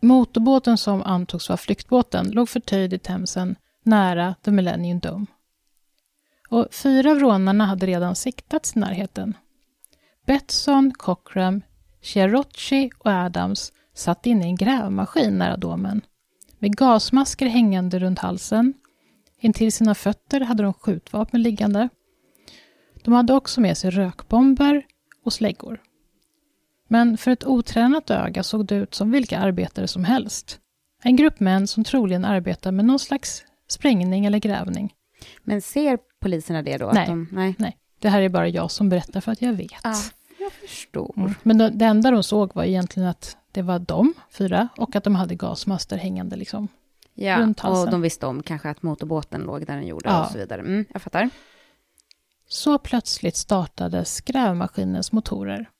Motorbåten 0.00 0.78
som 0.78 1.02
antogs 1.02 1.48
vara 1.48 1.56
flyktbåten 1.56 2.30
låg 2.30 2.48
förtöjd 2.48 2.92
i 2.92 2.98
Themsen 2.98 3.56
nära 3.82 4.34
The 4.42 4.50
Millennium 4.50 4.98
Dome. 4.98 5.26
Och 6.48 6.74
fyra 6.74 7.10
av 7.10 7.18
rånarna 7.18 7.66
hade 7.66 7.86
redan 7.86 8.16
siktats 8.16 8.76
i 8.76 8.78
närheten. 8.78 9.36
Betson, 10.26 10.92
Cochram, 10.92 11.62
Chiarocci 12.04 12.90
och 12.98 13.10
Adams 13.10 13.72
satt 13.94 14.26
inne 14.26 14.44
i 14.44 14.48
en 14.48 14.56
grävmaskin 14.56 15.38
nära 15.38 15.56
domen 15.56 16.00
med 16.58 16.76
gasmasker 16.76 17.46
hängande 17.46 17.98
runt 17.98 18.18
halsen. 18.18 18.74
Intill 19.40 19.72
sina 19.72 19.94
fötter 19.94 20.40
hade 20.40 20.62
de 20.62 20.74
skjutvapen 20.74 21.42
liggande. 21.42 21.88
De 23.04 23.14
hade 23.14 23.34
också 23.34 23.60
med 23.60 23.78
sig 23.78 23.90
rökbomber 23.90 24.82
och 25.24 25.32
släggor. 25.32 25.80
Men 26.88 27.16
för 27.16 27.30
ett 27.30 27.44
otränat 27.44 28.10
öga 28.10 28.42
såg 28.42 28.66
det 28.66 28.74
ut 28.74 28.94
som 28.94 29.10
vilka 29.10 29.38
arbetare 29.38 29.88
som 29.88 30.04
helst. 30.04 30.60
En 31.02 31.16
grupp 31.16 31.40
män 31.40 31.66
som 31.66 31.84
troligen 31.84 32.24
arbetar 32.24 32.72
med 32.72 32.84
någon 32.84 32.98
slags 32.98 33.44
sprängning 33.68 34.26
eller 34.26 34.38
grävning. 34.38 34.94
Men 35.42 35.62
ser 35.62 35.98
poliserna 36.20 36.62
det 36.62 36.76
då? 36.76 36.90
Nej, 36.94 37.06
de, 37.06 37.28
nej. 37.32 37.54
nej. 37.58 37.76
det 37.98 38.08
här 38.08 38.22
är 38.22 38.28
bara 38.28 38.48
jag 38.48 38.70
som 38.70 38.88
berättar 38.88 39.20
för 39.20 39.32
att 39.32 39.42
jag 39.42 39.52
vet. 39.52 39.72
Ah, 39.82 39.94
jag 40.44 40.52
förstår. 40.52 41.14
Mm. 41.16 41.34
Men 41.42 41.58
det, 41.58 41.70
det 41.70 41.84
enda 41.84 42.10
de 42.10 42.22
såg 42.22 42.54
var 42.54 42.64
egentligen 42.64 43.08
att 43.08 43.36
det 43.52 43.62
var 43.62 43.78
de, 43.78 44.14
fyra, 44.30 44.68
och 44.76 44.96
att 44.96 45.04
de 45.04 45.14
hade 45.14 45.34
gasmaster 45.34 45.96
hängande 45.96 46.36
liksom 46.36 46.68
Ja, 47.14 47.38
runt 47.40 47.60
halsen. 47.60 47.84
och 47.84 47.90
de 47.90 48.00
visste 48.00 48.26
om 48.26 48.42
kanske 48.42 48.70
att 48.70 48.82
motorbåten 48.82 49.40
låg 49.42 49.66
där 49.66 49.74
den 49.74 49.86
gjorde 49.86 50.08
ja. 50.08 50.24
och 50.24 50.30
så 50.32 50.38
vidare. 50.38 50.60
Mm, 50.60 50.84
jag 50.92 51.02
fattar. 51.02 51.30
Så 52.48 52.78
plötsligt 52.78 53.36
startades 53.36 54.20
grävmaskinens 54.20 55.12
motorer. 55.12 55.70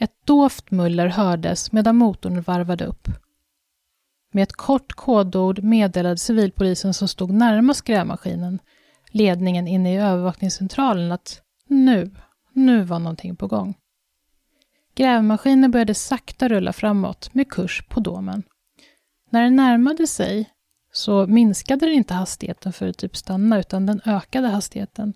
Ett 0.00 0.14
dovt 0.24 0.70
muller 0.70 1.06
hördes 1.06 1.72
medan 1.72 1.96
motorn 1.96 2.42
varvade 2.42 2.84
upp. 2.84 3.08
Med 4.32 4.42
ett 4.42 4.52
kort 4.52 4.92
kodord 4.92 5.62
meddelade 5.62 6.16
civilpolisen 6.16 6.94
som 6.94 7.08
stod 7.08 7.30
närmast 7.30 7.84
grävmaskinen 7.84 8.60
ledningen 9.16 9.68
inne 9.68 9.94
i 9.94 9.96
övervakningscentralen 9.96 11.12
att 11.12 11.40
nu, 11.68 12.10
nu 12.56 12.82
var 12.82 12.98
någonting 12.98 13.36
på 13.36 13.46
gång. 13.46 13.74
Grävmaskinen 14.94 15.70
började 15.70 15.94
sakta 15.94 16.48
rulla 16.48 16.72
framåt 16.72 17.34
med 17.34 17.50
kurs 17.50 17.82
på 17.88 18.00
domen. 18.00 18.42
När 19.30 19.42
den 19.42 19.56
närmade 19.56 20.06
sig 20.06 20.50
så 20.92 21.26
minskade 21.26 21.86
den 21.86 21.94
inte 21.94 22.14
hastigheten 22.14 22.72
för 22.72 22.88
att 22.88 22.98
typ 22.98 23.16
stanna, 23.16 23.58
utan 23.58 23.86
den 23.86 24.00
ökade 24.04 24.48
hastigheten. 24.48 25.14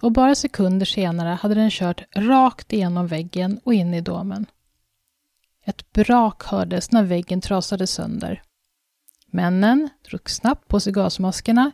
Och 0.00 0.12
bara 0.12 0.34
sekunder 0.34 0.86
senare 0.86 1.28
hade 1.28 1.54
den 1.54 1.70
kört 1.70 2.02
rakt 2.16 2.72
igenom 2.72 3.06
väggen 3.06 3.60
och 3.64 3.74
in 3.74 3.94
i 3.94 4.00
domen. 4.00 4.46
Ett 5.64 5.92
brak 5.92 6.44
hördes 6.44 6.92
när 6.92 7.02
väggen 7.02 7.40
trasade 7.40 7.86
sönder. 7.86 8.42
Männen 9.26 9.88
drog 10.10 10.30
snabbt 10.30 10.68
på 10.68 10.80
sig 10.80 10.92
gasmaskerna 10.92 11.72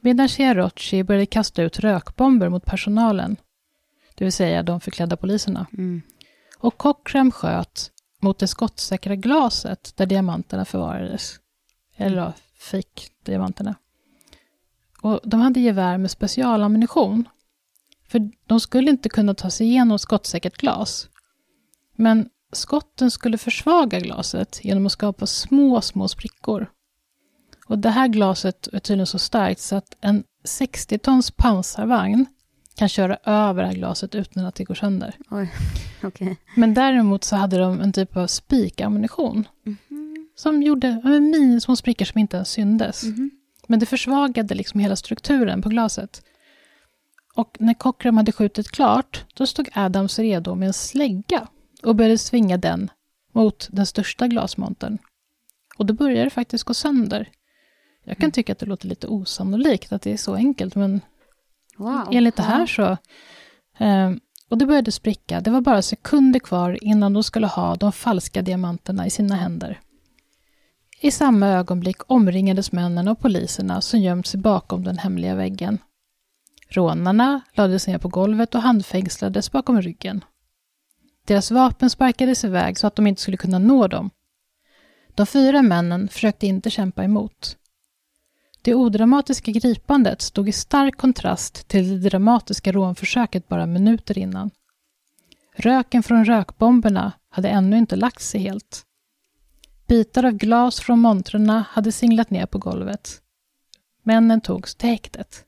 medan 0.00 0.28
Chiarocci 0.28 1.02
började 1.02 1.26
kasta 1.26 1.62
ut 1.62 1.78
rökbomber 1.78 2.48
mot 2.48 2.64
personalen, 2.64 3.36
det 4.14 4.24
vill 4.24 4.32
säga 4.32 4.62
de 4.62 4.80
förklädda 4.80 5.16
poliserna. 5.16 5.66
Mm. 5.72 6.02
Och 6.58 6.78
Cochram 6.78 7.30
sköt 7.30 7.90
mot 8.20 8.38
det 8.38 8.48
skottsäkra 8.48 9.16
glaset 9.16 9.96
där 9.96 10.06
diamanterna 10.06 10.64
förvarades. 10.64 11.34
Eller 11.96 12.16
ja, 12.16 12.32
fick 12.58 13.10
diamanterna. 13.24 13.74
Och 15.02 15.20
de 15.24 15.40
hade 15.40 15.60
gevär 15.60 15.98
med 15.98 16.10
specialammunition. 16.10 17.28
För 18.08 18.30
de 18.46 18.60
skulle 18.60 18.90
inte 18.90 19.08
kunna 19.08 19.34
ta 19.34 19.50
sig 19.50 19.66
igenom 19.66 19.98
skottsäkert 19.98 20.56
glas. 20.56 21.08
Men 21.96 22.28
skotten 22.52 23.10
skulle 23.10 23.38
försvaga 23.38 24.00
glaset 24.00 24.64
genom 24.64 24.86
att 24.86 24.92
skapa 24.92 25.26
små, 25.26 25.80
små 25.80 26.08
sprickor. 26.08 26.70
Och 27.66 27.78
det 27.78 27.90
här 27.90 28.08
glaset 28.08 28.68
är 28.72 28.78
tydligen 28.78 29.06
så 29.06 29.18
starkt 29.18 29.60
så 29.60 29.76
att 29.76 29.96
en 30.00 30.24
60-tons 30.44 31.30
pansarvagn 31.30 32.26
kan 32.74 32.88
köra 32.88 33.18
över 33.24 33.62
det 33.62 33.68
här 33.68 33.74
glaset 33.74 34.14
utan 34.14 34.46
att 34.46 34.54
det 34.54 34.64
går 34.64 34.74
sönder. 34.74 35.16
Oj, 35.30 35.52
okej. 36.02 36.36
Men 36.56 36.74
däremot 36.74 37.24
så 37.24 37.36
hade 37.36 37.58
de 37.58 37.80
en 37.80 37.92
typ 37.92 38.16
av 38.16 38.26
spikammunition. 38.26 39.48
Som 40.36 40.62
gjorde 40.62 41.00
ja, 41.04 41.08
men 41.08 41.30
minismå 41.30 41.76
sprickor 41.76 42.04
som 42.04 42.18
inte 42.18 42.36
ens 42.36 42.48
syndes. 42.48 43.04
Men 43.66 43.80
det 43.80 43.86
försvagade 43.86 44.54
liksom 44.54 44.80
hela 44.80 44.96
strukturen 44.96 45.62
på 45.62 45.68
glaset. 45.68 46.22
Och 47.34 47.56
när 47.60 47.74
Cochram 47.74 48.16
hade 48.16 48.32
skjutit 48.32 48.70
klart, 48.70 49.24
då 49.34 49.46
stod 49.46 49.68
Adams 49.72 50.18
redo 50.18 50.54
med 50.54 50.66
en 50.66 50.72
slägga 50.72 51.48
och 51.82 51.96
började 51.96 52.18
svinga 52.18 52.56
den 52.56 52.90
mot 53.32 53.68
den 53.72 53.86
största 53.86 54.26
glasmontern. 54.26 54.98
Och 55.76 55.86
då 55.86 55.94
började 55.94 56.24
det 56.24 56.30
faktiskt 56.30 56.64
gå 56.64 56.74
sönder. 56.74 57.28
Jag 58.04 58.18
kan 58.18 58.32
tycka 58.32 58.52
att 58.52 58.58
det 58.58 58.66
låter 58.66 58.88
lite 58.88 59.06
osannolikt 59.06 59.92
att 59.92 60.02
det 60.02 60.12
är 60.12 60.16
så 60.16 60.34
enkelt, 60.34 60.74
men 60.74 61.00
Wow. 61.76 62.08
enligt 62.12 62.36
det 62.36 62.42
här 62.42 62.66
så... 62.66 62.82
Eh, 63.84 64.10
och 64.48 64.58
det 64.58 64.66
började 64.66 64.92
spricka. 64.92 65.40
Det 65.40 65.50
var 65.50 65.60
bara 65.60 65.82
sekunder 65.82 66.40
kvar 66.40 66.78
innan 66.84 67.12
de 67.12 67.22
skulle 67.22 67.46
ha 67.46 67.76
de 67.76 67.92
falska 67.92 68.42
diamanterna 68.42 69.06
i 69.06 69.10
sina 69.10 69.34
händer. 69.34 69.80
I 71.00 71.10
samma 71.10 71.48
ögonblick 71.48 71.96
omringades 72.06 72.72
männen 72.72 73.08
och 73.08 73.18
poliserna 73.18 73.80
som 73.80 74.00
gömt 74.00 74.26
sig 74.26 74.40
bakom 74.40 74.84
den 74.84 74.98
hemliga 74.98 75.34
väggen. 75.34 75.78
Rånarna 76.68 77.40
lades 77.52 77.86
ner 77.86 77.98
på 77.98 78.08
golvet 78.08 78.54
och 78.54 78.62
handfängslades 78.62 79.52
bakom 79.52 79.82
ryggen. 79.82 80.24
Deras 81.26 81.50
vapen 81.50 81.90
sparkades 81.90 82.44
iväg 82.44 82.78
så 82.78 82.86
att 82.86 82.96
de 82.96 83.06
inte 83.06 83.22
skulle 83.22 83.36
kunna 83.36 83.58
nå 83.58 83.86
dem. 83.86 84.10
De 85.14 85.26
fyra 85.26 85.62
männen 85.62 86.08
försökte 86.08 86.46
inte 86.46 86.70
kämpa 86.70 87.04
emot. 87.04 87.56
Det 88.64 88.74
odramatiska 88.74 89.50
gripandet 89.52 90.22
stod 90.22 90.48
i 90.48 90.52
stark 90.52 90.96
kontrast 90.96 91.68
till 91.68 91.88
det 91.88 92.08
dramatiska 92.08 92.72
rånförsöket 92.72 93.48
bara 93.48 93.66
minuter 93.66 94.18
innan. 94.18 94.50
Röken 95.56 96.02
från 96.02 96.24
rökbomberna 96.24 97.12
hade 97.28 97.48
ännu 97.48 97.78
inte 97.78 97.96
lagt 97.96 98.22
sig 98.22 98.40
helt. 98.40 98.82
Bitar 99.86 100.24
av 100.24 100.32
glas 100.32 100.80
från 100.80 100.98
montrarna 100.98 101.64
hade 101.70 101.92
singlat 101.92 102.30
ner 102.30 102.46
på 102.46 102.58
golvet. 102.58 103.20
Männen 104.02 104.40
togs 104.40 104.74
till 104.74 104.88
häktet. 104.88 105.44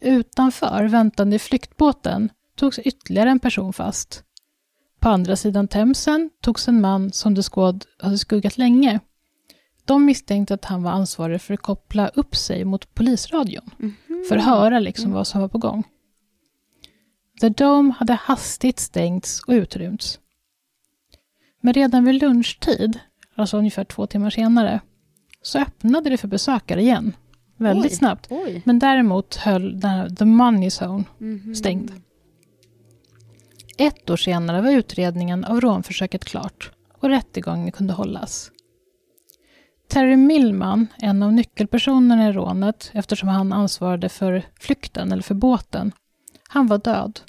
Utanför, 0.00 0.84
väntande 0.84 1.36
i 1.36 1.38
flyktbåten, 1.38 2.30
togs 2.56 2.78
ytterligare 2.78 3.30
en 3.30 3.40
person 3.40 3.72
fast. 3.72 4.24
På 5.00 5.08
andra 5.08 5.36
sidan 5.36 5.68
Themsen 5.68 6.30
togs 6.40 6.68
en 6.68 6.80
man 6.80 7.12
som 7.12 7.34
det 7.34 7.42
skåd 7.42 7.84
hade 7.98 8.18
skuggat 8.18 8.58
länge. 8.58 9.00
De 9.84 10.04
misstänkte 10.04 10.54
att 10.54 10.64
han 10.64 10.82
var 10.82 10.90
ansvarig 10.90 11.40
för 11.40 11.54
att 11.54 11.60
koppla 11.62 12.08
upp 12.08 12.36
sig 12.36 12.64
mot 12.64 12.94
polisradion 12.94 13.70
för 14.28 14.36
att 14.36 14.44
höra 14.44 14.78
liksom 14.78 15.12
vad 15.12 15.26
som 15.26 15.40
var 15.40 15.48
på 15.48 15.58
gång. 15.58 15.84
The 17.40 17.48
Dome 17.48 17.92
hade 17.98 18.12
hastigt 18.12 18.78
stängts 18.78 19.40
och 19.42 19.52
utrymts. 19.52 20.18
Men 21.60 21.74
redan 21.74 22.04
vid 22.04 22.14
lunchtid, 22.14 22.98
alltså 23.34 23.56
ungefär 23.56 23.84
två 23.84 24.06
timmar 24.06 24.30
senare, 24.30 24.80
så 25.42 25.58
öppnade 25.58 26.10
det 26.10 26.16
för 26.16 26.28
besökare 26.28 26.80
igen. 26.82 27.16
Väldigt 27.56 27.92
Oj. 27.92 27.96
snabbt. 27.96 28.26
Oj. 28.30 28.62
Men 28.64 28.78
däremot 28.78 29.34
höll 29.36 29.80
den 29.80 29.90
här 29.90 30.08
The 30.10 30.24
Money 30.24 30.70
Zone 30.80 31.04
Mhm. 31.18 31.54
stängd. 31.54 31.92
Ett 33.78 34.10
år 34.10 34.16
senare 34.16 34.60
var 34.60 34.70
utredningen 34.70 35.44
av 35.44 35.60
rånförsöket 35.60 36.24
klart 36.24 36.70
och 36.98 37.08
rättegången 37.08 37.72
kunde 37.72 37.92
hållas. 37.92 38.50
Terry 39.92 40.16
Millman, 40.16 40.86
en 40.98 41.22
av 41.22 41.32
nyckelpersonerna 41.32 42.28
i 42.28 42.32
rånet 42.32 42.90
eftersom 42.94 43.28
han 43.28 43.52
ansvarade 43.52 44.08
för 44.08 44.42
flykten 44.60 45.12
eller 45.12 45.22
för 45.22 45.34
båten, 45.34 45.92
han 46.48 46.66
var 46.66 46.78
död. 46.78 47.20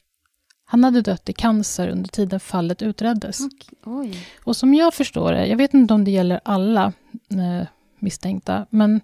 Han 0.65 0.83
hade 0.83 1.01
dött 1.01 1.29
i 1.29 1.33
cancer 1.33 1.87
under 1.87 2.09
tiden 2.09 2.39
fallet 2.39 2.81
utreddes. 2.81 3.39
Oj. 3.85 4.27
Och 4.43 4.55
som 4.55 4.73
jag 4.73 4.93
förstår 4.93 5.31
det, 5.31 5.47
jag 5.47 5.57
vet 5.57 5.73
inte 5.73 5.93
om 5.93 6.03
det 6.03 6.11
gäller 6.11 6.39
alla 6.45 6.93
eh, 7.31 7.67
misstänkta, 7.99 8.65
men 8.69 9.01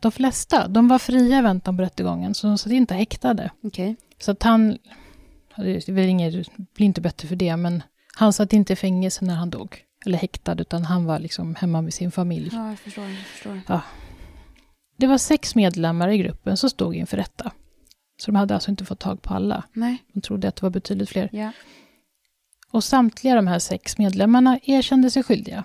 de 0.00 0.12
flesta, 0.12 0.68
de 0.68 0.88
var 0.88 0.98
fria 0.98 1.38
i 1.38 1.42
väntan 1.42 1.76
på 1.76 1.82
rättegången, 1.82 2.34
så 2.34 2.46
de 2.46 2.58
satt 2.58 2.72
inte 2.72 2.94
häktade. 2.94 3.50
Okej. 3.62 3.96
Så 4.18 4.30
att 4.30 4.42
han, 4.42 4.78
det 5.56 5.88
inget, 5.88 6.56
blir 6.56 6.86
inte 6.86 7.00
bättre 7.00 7.28
för 7.28 7.36
det, 7.36 7.56
men 7.56 7.82
han 8.14 8.32
satt 8.32 8.52
inte 8.52 8.72
i 8.72 8.76
fängelse 8.76 9.24
när 9.24 9.34
han 9.34 9.50
dog, 9.50 9.85
eller 10.06 10.18
häktad, 10.18 10.60
utan 10.60 10.84
han 10.84 11.04
var 11.04 11.18
liksom 11.18 11.54
hemma 11.54 11.82
med 11.82 11.94
sin 11.94 12.10
familj. 12.10 12.50
Ja, 12.52 12.68
jag 12.68 12.78
förstår. 12.78 13.04
Jag 13.04 13.18
förstår. 13.18 13.80
Det 14.96 15.06
var 15.06 15.18
sex 15.18 15.54
medlemmar 15.54 16.08
i 16.08 16.18
gruppen 16.18 16.56
som 16.56 16.70
stod 16.70 16.94
inför 16.94 17.16
rätta. 17.16 17.52
Så 18.18 18.30
de 18.30 18.36
hade 18.36 18.54
alltså 18.54 18.70
inte 18.70 18.84
fått 18.84 18.98
tag 18.98 19.22
på 19.22 19.34
alla. 19.34 19.64
Nej. 19.72 20.04
De 20.12 20.20
trodde 20.20 20.48
att 20.48 20.56
det 20.56 20.62
var 20.62 20.70
betydligt 20.70 21.08
fler. 21.08 21.28
Ja. 21.32 21.52
Och 22.70 22.84
samtliga 22.84 23.34
de 23.34 23.46
här 23.46 23.58
sex 23.58 23.98
medlemmarna 23.98 24.58
erkände 24.62 25.10
sig 25.10 25.22
skyldiga. 25.22 25.64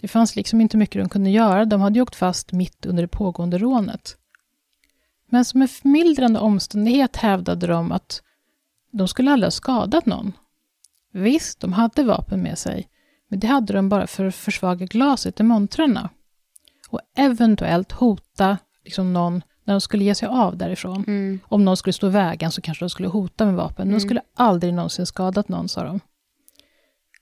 Det 0.00 0.08
fanns 0.08 0.36
liksom 0.36 0.60
inte 0.60 0.76
mycket 0.76 1.02
de 1.02 1.08
kunde 1.08 1.30
göra, 1.30 1.64
de 1.64 1.80
hade 1.80 1.98
ju 1.98 2.02
åkt 2.02 2.16
fast 2.16 2.52
mitt 2.52 2.86
under 2.86 3.02
det 3.02 3.08
pågående 3.08 3.58
rånet. 3.58 4.16
Men 5.30 5.44
som 5.44 5.62
en 5.62 5.68
förmildrande 5.68 6.40
omständighet 6.40 7.16
hävdade 7.16 7.66
de 7.66 7.92
att 7.92 8.22
de 8.90 9.08
skulle 9.08 9.32
aldrig 9.32 9.46
ha 9.46 9.50
skadat 9.50 10.06
någon. 10.06 10.32
Visst, 11.12 11.60
de 11.60 11.72
hade 11.72 12.04
vapen 12.04 12.42
med 12.42 12.58
sig, 12.58 12.88
men 13.28 13.40
det 13.40 13.46
hade 13.46 13.72
de 13.72 13.88
bara 13.88 14.06
för 14.06 14.24
att 14.24 14.34
försvaga 14.34 14.86
glaset 14.86 15.40
i 15.40 15.42
montrarna. 15.42 16.10
Och 16.88 17.00
eventuellt 17.16 17.92
hota 17.92 18.58
liksom 18.84 19.12
någon 19.12 19.42
när 19.64 19.74
de 19.74 19.80
skulle 19.80 20.04
ge 20.04 20.14
sig 20.14 20.28
av 20.28 20.56
därifrån. 20.56 21.04
Mm. 21.06 21.40
Om 21.44 21.64
någon 21.64 21.76
skulle 21.76 21.92
stå 21.92 22.06
i 22.06 22.10
vägen 22.10 22.52
så 22.52 22.60
kanske 22.60 22.84
de 22.84 22.90
skulle 22.90 23.08
hota 23.08 23.44
med 23.44 23.54
vapen. 23.54 23.88
Mm. 23.88 23.94
De 23.94 24.00
skulle 24.00 24.22
aldrig 24.34 24.74
någonsin 24.74 25.06
skadat 25.06 25.48
någon, 25.48 25.68
sa 25.68 25.84
de. 25.84 26.00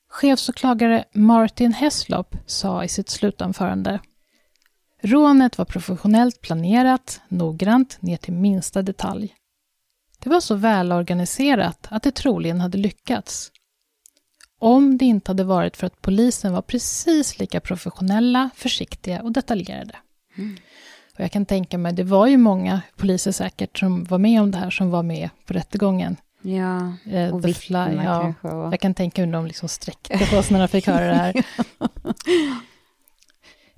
Chefsåklagare 0.09 1.05
Martin 1.13 1.73
Heslop 1.73 2.37
sa 2.47 2.85
i 2.85 2.89
sitt 2.89 3.09
slutanförande 3.09 4.01
Rånet 5.03 5.59
var 5.59 5.65
professionellt 5.65 6.41
planerat, 6.41 7.21
noggrant, 7.29 7.99
ner 8.01 8.17
till 8.17 8.33
minsta 8.33 8.83
detalj. 8.83 9.35
Det 10.19 10.31
var 10.31 10.41
så 10.41 10.55
välorganiserat 10.55 11.87
att 11.91 12.03
det 12.03 12.11
troligen 12.11 12.61
hade 12.61 12.79
lyckats. 12.79 13.53
Om 14.59 14.99
det 14.99 15.05
inte 15.05 15.31
hade 15.31 15.45
varit 15.45 15.77
för 15.77 15.87
att 15.87 16.03
polisen 16.03 16.53
var 16.53 16.63
precis 16.63 17.39
lika 17.39 17.61
professionella, 17.61 18.51
försiktiga 18.55 19.23
och 19.23 19.33
detaljerade. 19.33 19.97
Och 21.15 21.21
jag 21.21 21.33
kan 21.33 21.47
tänka 21.47 21.79
mig, 21.79 21.93
det 21.93 22.05
var 22.05 22.27
ju 22.27 22.37
många 22.37 22.81
poliser 22.97 23.33
säkert 23.33 23.79
som 23.79 24.05
var 24.05 24.19
med 24.19 24.43
om 24.43 24.51
det 24.51 24.59
här, 24.59 24.71
som 24.71 24.91
var 24.91 25.03
med 25.03 25.31
på 25.47 25.53
rättegången. 25.53 26.17
Ja. 26.43 26.93
Eh, 27.13 27.35
Och 27.35 27.45
vittnena 27.45 28.05
ja. 28.05 28.21
kanske. 28.21 28.49
Och... 28.49 28.73
Jag 28.73 28.81
kan 28.81 28.95
tänka 28.95 29.25
hur 29.25 29.33
de 29.33 29.47
liksom 29.47 29.69
sträckte 29.69 30.19
på 30.19 30.43
sig 30.43 30.53
när 30.53 30.61
de 30.61 30.69
fick 30.69 30.87
höra 30.87 31.07
det 31.07 31.15
här. 31.15 31.45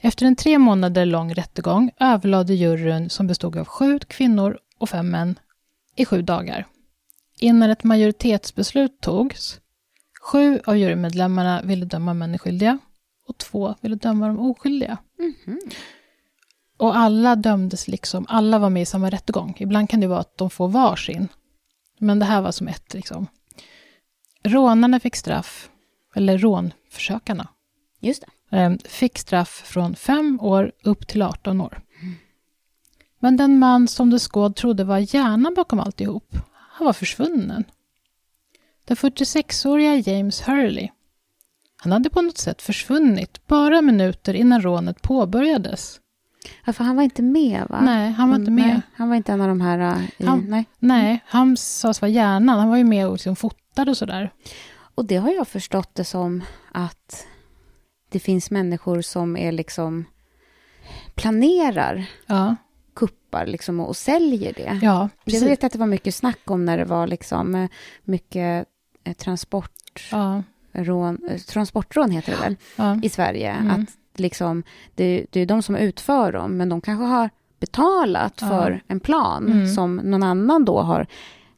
Efter 0.00 0.26
en 0.26 0.36
tre 0.36 0.58
månader 0.58 1.06
lång 1.06 1.34
rättegång 1.34 1.90
överlade 2.00 2.54
juryn, 2.54 3.10
som 3.10 3.26
bestod 3.26 3.56
av 3.56 3.64
sju 3.64 3.98
kvinnor 3.98 4.58
och 4.78 4.88
fem 4.88 5.10
män, 5.10 5.38
i 5.96 6.04
sju 6.04 6.22
dagar. 6.22 6.66
Innan 7.40 7.70
ett 7.70 7.84
majoritetsbeslut 7.84 9.00
togs, 9.00 9.60
sju 10.20 10.60
av 10.66 10.76
jurymedlemmarna 10.76 11.62
ville 11.62 11.84
döma 11.86 12.14
männen 12.14 12.38
skyldiga 12.38 12.78
och 13.26 13.38
två 13.38 13.74
ville 13.80 13.96
döma 13.96 14.26
dem 14.26 14.38
oskyldiga. 14.38 14.98
Mhm. 15.18 15.58
Och 16.76 16.96
alla 16.96 17.36
dömdes 17.36 17.88
liksom, 17.88 18.26
alla 18.28 18.58
var 18.58 18.70
med 18.70 18.82
i 18.82 18.86
samma 18.86 19.10
rättegång. 19.10 19.54
Ibland 19.58 19.90
kan 19.90 20.00
det 20.00 20.06
vara 20.06 20.20
att 20.20 20.38
de 20.38 20.50
får 20.50 20.68
varsin. 20.68 21.28
Men 21.98 22.18
det 22.18 22.24
här 22.24 22.40
var 22.40 22.52
som 22.52 22.68
ett 22.68 22.94
liksom. 22.94 23.26
rånarna 24.44 25.00
fick 25.00 25.16
straff, 25.16 25.70
eller 26.14 26.38
rånförsökarna, 26.38 27.48
Just 28.00 28.24
det. 28.50 28.56
eh, 28.56 28.72
fick 28.84 29.18
straff 29.18 29.48
från 29.66 29.94
fem 29.94 30.38
år 30.40 30.72
upp 30.84 31.06
till 31.06 31.22
18 31.22 31.60
år. 31.60 31.80
Men 33.20 33.36
den 33.36 33.58
man 33.58 33.88
som 33.88 34.10
The 34.10 34.18
Squad 34.18 34.56
trodde 34.56 34.84
var 34.84 35.14
hjärnan 35.14 35.54
bakom 35.54 35.80
alltihop, 35.80 36.36
han 36.70 36.84
var 36.84 36.92
försvunnen. 36.92 37.64
Den 38.88 38.96
46-åriga 38.96 39.94
James 39.96 40.48
Hurley. 40.48 40.88
Han 41.82 41.92
hade 41.92 42.10
på 42.10 42.22
något 42.22 42.38
sätt 42.38 42.62
försvunnit 42.62 43.46
bara 43.46 43.82
minuter 43.82 44.34
innan 44.34 44.62
rånet 44.62 45.02
påbörjades. 45.02 46.00
Ja, 46.64 46.72
för 46.72 46.84
han 46.84 46.96
var 46.96 47.02
inte 47.02 47.22
med 47.22 47.66
va? 47.68 47.80
Nej, 47.80 48.10
han 48.12 48.28
var 48.28 48.36
inte 48.36 48.50
Nej, 48.50 48.66
med. 48.66 48.80
han 48.94 49.08
var 49.08 49.16
inte 49.16 49.32
en 49.32 49.40
av 49.40 49.48
de 49.48 49.60
här... 49.60 49.78
äh, 49.78 50.04
I, 50.18 50.26
Han- 50.26 50.46
nej. 50.50 50.64
Nej, 50.78 51.24
han 51.26 51.56
sades 51.56 52.00
vara 52.02 52.10
hjärnan. 52.10 52.58
Han 52.58 52.68
var 52.68 52.76
ju 52.76 52.84
med 52.84 53.06
och 53.06 53.12
liksom 53.12 53.36
fotade 53.36 53.90
och 53.90 53.96
sådär. 53.96 54.32
Och 54.94 55.04
det 55.04 55.16
har 55.16 55.30
jag 55.32 55.48
förstått 55.48 55.94
det 55.94 56.04
som 56.04 56.44
att 56.72 57.26
det 58.10 58.18
finns 58.20 58.50
människor 58.50 59.00
som 59.00 59.36
är 59.36 59.52
liksom 59.52 60.04
planerar 61.14 62.04
Ja, 62.26 62.56
kuppar 62.94 63.46
liksom 63.46 63.80
och, 63.80 63.88
och 63.88 63.96
säljer 63.96 64.52
det. 64.52 64.78
ja 64.82 65.08
Jag 65.24 65.32
precis. 65.32 65.42
vet 65.42 65.64
att 65.64 65.72
det 65.72 65.78
var 65.78 65.86
mycket 65.86 66.14
snack 66.14 66.38
om 66.50 66.64
när 66.64 66.78
det 66.78 66.84
var 66.84 67.06
liksom 67.06 67.54
eh, 67.54 67.68
mycket 68.04 68.66
eh, 68.66 68.72
transportrån, 69.14 70.42
Ja, 70.72 71.14
eh, 71.30 71.38
transportrån 71.38 72.10
heter 72.10 72.32
det 72.32 72.38
väl, 72.42 72.56
ja, 72.76 72.98
i 73.02 73.08
Sverige. 73.08 73.50
Mm. 73.52 73.70
Att 73.70 74.20
liksom, 74.20 74.62
det, 74.94 75.26
det 75.30 75.40
är 75.40 75.46
de 75.46 75.62
som 75.62 75.76
utför 75.76 76.32
dem, 76.32 76.56
men 76.56 76.68
de 76.68 76.80
kanske 76.80 77.04
har 77.04 77.30
betalat 77.60 78.40
för 78.40 78.82
en 78.88 79.00
plan 79.00 79.46
Mm. 79.52 79.66
som 79.68 79.96
någon 79.96 80.22
annan 80.22 80.64
då 80.64 80.80
har 80.80 81.06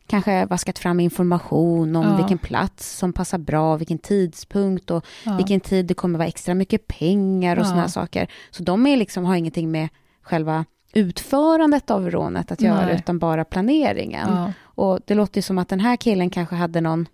kanske 0.06 0.46
vaskat 0.46 0.78
fram 0.78 1.00
information 1.00 1.96
om 1.96 2.06
Ja. 2.06 2.16
vilken 2.16 2.38
plats 2.38 2.96
som 2.98 3.12
passar 3.12 3.38
bra, 3.38 3.76
vilken 3.76 3.98
tidpunkt 3.98 4.90
och 4.90 5.04
ja. 5.24 5.36
vilken 5.36 5.60
tid 5.60 5.86
det 5.86 5.94
kommer 5.94 6.18
vara 6.18 6.28
extra 6.28 6.54
mycket 6.54 6.86
pengar 6.86 7.56
och 7.56 7.66
Ja. 7.66 7.70
här 7.70 7.88
saker. 7.88 8.26
Så 8.50 8.62
de 8.62 8.86
är 8.86 8.96
liksom, 8.96 9.24
har 9.24 9.34
ingenting 9.36 9.70
med 9.70 9.88
själva 10.22 10.64
utförandet 10.92 11.90
av 11.90 12.10
rånet 12.10 12.52
att 12.52 12.60
göra, 12.60 12.86
Nej. 12.86 12.94
utan 12.94 13.18
bara 13.18 13.44
planeringen. 13.44 14.28
ja. 14.30 14.52
Och 14.62 15.00
det 15.06 15.14
låter 15.14 15.38
ju 15.38 15.42
som 15.42 15.58
att 15.58 15.68
den 15.68 15.80
här 15.80 15.96
killen 15.96 16.30
kanske 16.30 16.54
hade 16.54 16.80
någon, 16.80 17.08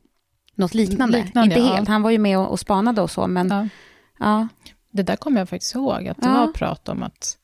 något 0.57 0.75
liknande. 0.75 1.23
Liknande, 1.25 1.55
Inte 1.55 1.69
ja. 1.69 1.75
helt, 1.75 1.89
han 1.89 2.03
var 2.03 2.11
ju 2.11 2.19
med 2.19 2.39
och, 2.39 2.51
och 2.51 2.61
spanade 2.61 3.03
och 3.03 3.11
så, 3.11 3.27
men 3.27 3.49
ja. 3.51 3.69
Ja. 4.19 4.49
Det 4.91 5.03
där 5.03 5.17
kommer 5.17 5.41
jag 5.41 5.49
faktiskt 5.49 5.75
ihåg, 5.75 6.09
att 6.09 6.23
det 6.23 6.29
var 6.29 6.53
prat 6.53 6.89
om 6.89 7.03
att... 7.03 7.39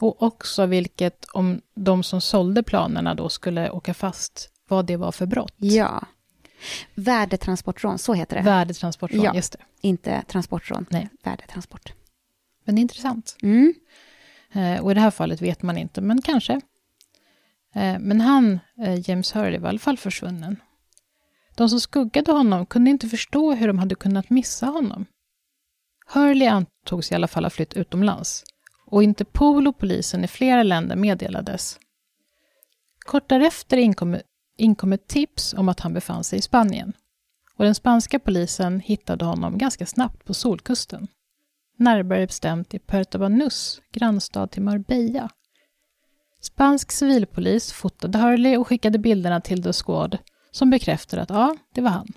Och 0.00 0.22
också 0.22 0.66
vilket, 0.66 1.24
om 1.24 1.60
de 1.74 2.02
som 2.02 2.20
sålde 2.20 2.62
planerna 2.62 3.14
då 3.14 3.28
skulle 3.28 3.70
åka 3.70 3.94
fast, 3.94 4.50
vad 4.68 4.86
det 4.86 4.96
var 4.96 5.12
för 5.12 5.26
brott. 5.26 5.54
ja. 5.56 6.02
Värdetransportrån, 6.94 7.98
så 7.98 8.14
heter 8.14 8.36
det. 8.36 8.42
Värdetransportrån, 8.42 9.22
Ja. 9.22 9.34
just 9.34 9.52
det. 9.52 9.58
Inte 9.80 10.22
transportrån, 10.28 10.86
Nej. 10.90 11.08
värdetransport. 11.24 11.92
Men 12.64 12.74
det 12.74 12.78
är 12.78 12.82
intressant. 12.82 13.36
Mm. 13.42 13.74
Eh, 14.52 14.80
och 14.84 14.90
i 14.90 14.94
det 14.94 15.00
här 15.00 15.10
fallet 15.10 15.42
vet 15.42 15.62
man 15.62 15.78
inte, 15.78 16.00
men 16.00 16.22
kanske. 16.22 16.52
Eh, 17.74 17.98
men 17.98 18.20
han, 18.20 18.60
eh, 18.84 19.10
James 19.10 19.36
Hurley, 19.36 19.58
var 19.58 19.68
i 19.68 19.70
alla 19.70 19.78
fall 19.78 19.98
försvunnen. 19.98 20.56
De 21.58 21.68
som 21.68 21.80
skuggade 21.80 22.32
honom 22.32 22.66
kunde 22.66 22.90
inte 22.90 23.08
förstå 23.08 23.54
hur 23.54 23.66
de 23.66 23.78
hade 23.78 23.94
kunnat 23.94 24.30
missa 24.30 24.66
honom. 24.66 25.06
Hurley 26.06 26.48
antogs 26.48 27.12
i 27.12 27.14
alla 27.14 27.28
fall 27.28 27.44
ha 27.44 27.50
flytt 27.50 27.74
utomlands 27.76 28.44
och 28.86 29.02
Interpol 29.02 29.66
och 29.66 29.78
polisen 29.78 30.24
i 30.24 30.28
flera 30.28 30.62
länder 30.62 30.96
meddelades. 30.96 31.78
Kort 32.98 33.28
därefter 33.28 33.76
inkom, 33.76 34.16
inkom 34.58 34.92
ett 34.92 35.06
tips 35.06 35.54
om 35.54 35.68
att 35.68 35.80
han 35.80 35.94
befann 35.94 36.24
sig 36.24 36.38
i 36.38 36.42
Spanien 36.42 36.92
och 37.56 37.64
den 37.64 37.74
spanska 37.74 38.18
polisen 38.18 38.80
hittade 38.80 39.24
honom 39.24 39.58
ganska 39.58 39.86
snabbt 39.86 40.24
på 40.24 40.34
Solkusten 40.34 41.08
närmare 41.76 42.26
bestämt 42.26 42.74
i 42.74 42.78
Puerto 42.78 43.18
Banús, 43.18 43.80
grannstad 43.92 44.46
till 44.46 44.62
Marbella. 44.62 45.30
Spansk 46.40 46.92
civilpolis 46.92 47.72
fotade 47.72 48.18
Hurley 48.18 48.56
och 48.56 48.68
skickade 48.68 48.98
bilderna 48.98 49.40
till 49.40 49.62
The 49.62 49.72
Squad 49.72 50.18
som 50.50 50.70
bekräftade 50.70 51.22
att 51.22 51.30
ja, 51.30 51.56
det 51.74 51.80
var 51.80 51.90
han. 51.90 52.12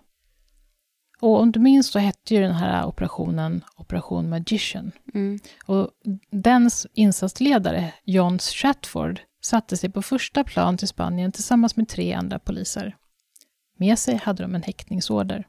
Och 1.22 1.40
om 1.40 1.52
du 1.52 1.60
minns 1.60 1.88
så 1.88 2.00
hette 2.00 2.36
ju 2.36 2.42
den 2.42 2.56
här 2.56 2.86
operationen 2.86 3.64
Operation 3.78 4.30
Magician. 4.30 4.92
Mm. 5.14 5.40
Och 5.66 5.90
dens 6.32 6.88
insatsledare, 6.94 7.94
John 8.04 8.40
Stratford, 8.40 9.22
satte 9.42 9.78
sig 9.78 9.90
på 9.92 10.02
första 10.02 10.44
plan 10.44 10.78
till 10.78 10.88
Spanien 10.88 11.32
tillsammans 11.32 11.76
med 11.76 11.88
tre 11.88 12.14
andra 12.14 12.40
poliser. 12.40 12.96
Med 13.78 14.00
sig 14.00 14.16
hade 14.16 14.44
de 14.44 14.56
en 14.56 14.64
häktningsorder. 14.64 15.48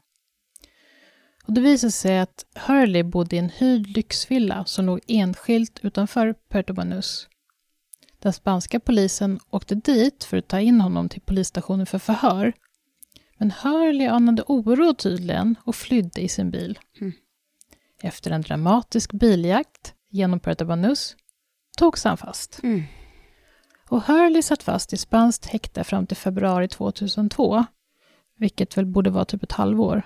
Och 1.45 1.53
det 1.53 1.61
visade 1.61 1.91
sig 1.91 2.19
att 2.19 2.45
Hurley 2.55 3.03
bodde 3.03 3.35
i 3.35 3.39
en 3.39 3.49
hyrd 3.49 3.87
lyxvilla 3.87 4.65
som 4.65 4.85
låg 4.85 4.99
enskilt 5.07 5.79
utanför 5.83 6.35
Puerto 6.49 6.73
Banús. 6.73 7.27
Den 8.19 8.33
spanska 8.33 8.79
polisen 8.79 9.39
åkte 9.49 9.75
dit 9.75 10.23
för 10.23 10.37
att 10.37 10.47
ta 10.47 10.59
in 10.59 10.81
honom 10.81 11.09
till 11.09 11.21
polisstationen 11.21 11.85
för 11.85 11.99
förhör. 11.99 12.53
Men 13.43 13.51
Hurley 13.51 14.07
anade 14.07 14.43
oro 14.47 14.93
tydligen 14.93 15.55
och 15.63 15.75
flydde 15.75 16.21
i 16.21 16.27
sin 16.29 16.51
bil. 16.51 16.79
Mm. 17.01 17.13
Efter 18.01 18.31
en 18.31 18.41
dramatisk 18.41 19.11
biljakt 19.13 19.93
genom 20.09 20.39
Puerto 20.39 20.65
Banús 20.65 21.15
togs 21.77 22.03
han 22.03 22.17
fast. 22.17 22.59
Mm. 22.63 22.83
Och 23.89 24.03
Hurley 24.03 24.41
satt 24.41 24.63
fast 24.63 24.93
i 24.93 24.97
spanskt 24.97 25.45
häkte 25.45 25.83
fram 25.83 26.07
till 26.07 26.17
februari 26.17 26.67
2002, 26.67 27.65
vilket 28.37 28.77
väl 28.77 28.85
borde 28.85 29.09
vara 29.09 29.25
typ 29.25 29.43
ett 29.43 29.51
halvår, 29.51 30.03